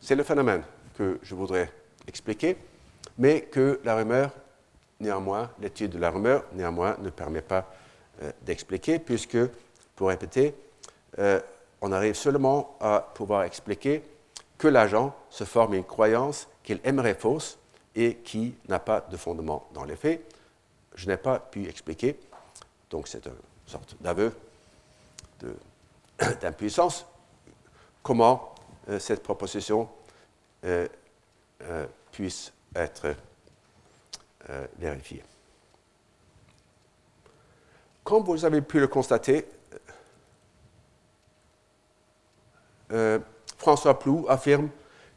[0.01, 0.63] C'est le phénomène
[0.99, 1.73] que je voudrais
[2.07, 2.59] expliquer,
[3.17, 4.31] mais que la rumeur,
[5.01, 7.73] néanmoins, l'étude de la rumeur, néanmoins, ne permet pas
[8.23, 9.39] euh, d'expliquer, puisque,
[9.97, 10.55] pour répéter,
[11.19, 11.41] euh,
[11.81, 14.03] on arrive seulement à pouvoir expliquer
[14.59, 17.59] que l'agent se forme une croyance qu'il aimerait fausse
[17.95, 20.25] et qui n'a pas de fondement dans les faits.
[20.95, 22.19] Je n'ai pas pu expliquer,
[22.91, 23.33] donc c'est une
[23.67, 24.33] sorte d'aveu
[26.41, 27.07] d'impuissance,
[28.03, 28.55] comment
[28.89, 29.89] euh, cette proposition
[30.65, 30.89] euh,
[31.63, 33.15] euh, puisse être
[34.79, 35.25] vérifiée?
[38.03, 39.47] Comme vous avez pu le constater,
[43.65, 44.69] François Plou affirme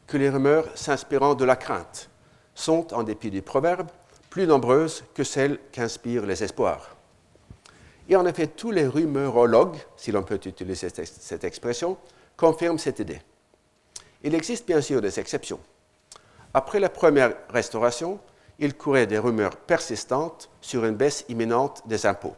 [0.06, 2.08] que les rumeurs s'inspirant de la crainte
[2.54, 3.88] sont, en dépit du proverbe,
[4.30, 6.96] plus nombreuses que celles qu'inspirent les espoirs.
[8.08, 11.98] Et en effet, tous les rumorologues, si l'on peut utiliser cette expression,
[12.38, 13.20] confirment cette idée.
[14.22, 15.60] Il existe bien sûr des exceptions.
[16.54, 18.18] Après la première restauration,
[18.58, 22.36] il courait des rumeurs persistantes sur une baisse imminente des impôts.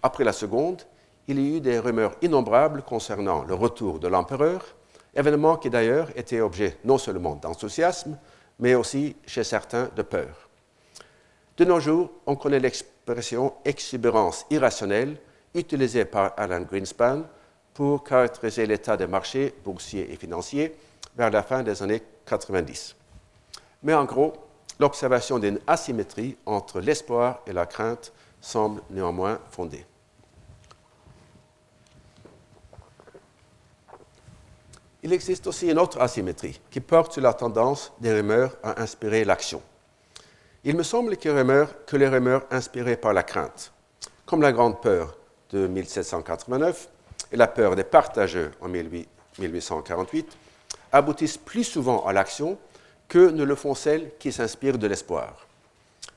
[0.00, 0.82] Après la seconde,
[1.26, 4.76] il y eut des rumeurs innombrables concernant le retour de l'empereur,
[5.14, 8.18] événement qui d'ailleurs était objet non seulement d'enthousiasme,
[8.58, 10.48] mais aussi chez certains de peur.
[11.56, 15.16] De nos jours, on connaît l'expression exubérance irrationnelle
[15.54, 17.24] utilisée par Alan Greenspan
[17.74, 20.76] pour caractériser l'état des marchés boursiers et financiers
[21.16, 22.94] vers la fin des années 90.
[23.82, 24.34] Mais en gros,
[24.78, 29.84] l'observation d'une asymétrie entre l'espoir et la crainte semble néanmoins fondée.
[35.04, 39.24] Il existe aussi une autre asymétrie qui porte sur la tendance des rumeurs à inspirer
[39.24, 39.62] l'action.
[40.64, 43.72] Il me semble que les rumeurs inspirées par la crainte,
[44.26, 45.16] comme la Grande Peur
[45.50, 46.88] de 1789
[47.30, 50.36] et la peur des partageux en 1848,
[50.90, 52.58] aboutissent plus souvent à l'action
[53.06, 55.46] que ne le font celles qui s'inspirent de l'espoir.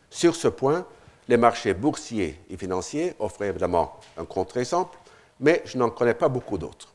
[0.09, 0.87] Sur ce point,
[1.27, 4.97] les marchés boursiers et financiers offrent évidemment un contre-exemple,
[5.39, 6.91] mais je n'en connais pas beaucoup d'autres.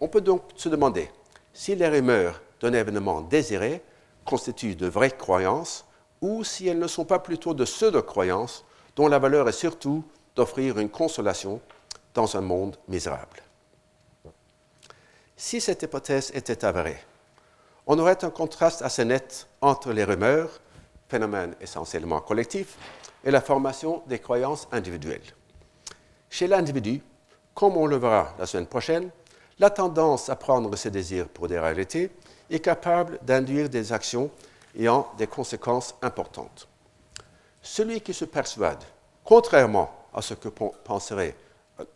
[0.00, 1.10] On peut donc se demander
[1.52, 3.82] si les rumeurs d'un événement désiré
[4.24, 5.84] constituent de vraies croyances
[6.20, 8.64] ou si elles ne sont pas plutôt de croyance
[8.96, 10.04] dont la valeur est surtout
[10.36, 11.60] d'offrir une consolation
[12.14, 13.42] dans un monde misérable.
[15.36, 16.98] Si cette hypothèse était avérée,
[17.86, 20.60] on aurait un contraste assez net entre les rumeurs,
[21.08, 22.76] phénomène essentiellement collectif,
[23.24, 25.34] et la formation des croyances individuelles.
[26.28, 27.02] Chez l'individu,
[27.54, 29.10] comme on le verra la semaine prochaine,
[29.58, 32.10] la tendance à prendre ses désirs pour des réalités
[32.50, 34.30] est capable d'induire des actions
[34.78, 36.68] ayant des conséquences importantes.
[37.62, 38.82] Celui qui se persuade,
[39.24, 41.34] contrairement à ce que penserait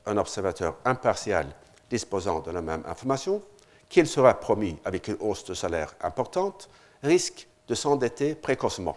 [0.07, 1.47] un observateur impartial
[1.89, 3.43] disposant de la même information,
[3.89, 6.69] qu'il sera promis avec une hausse de salaire importante,
[7.03, 8.97] risque de s'endetter précocement.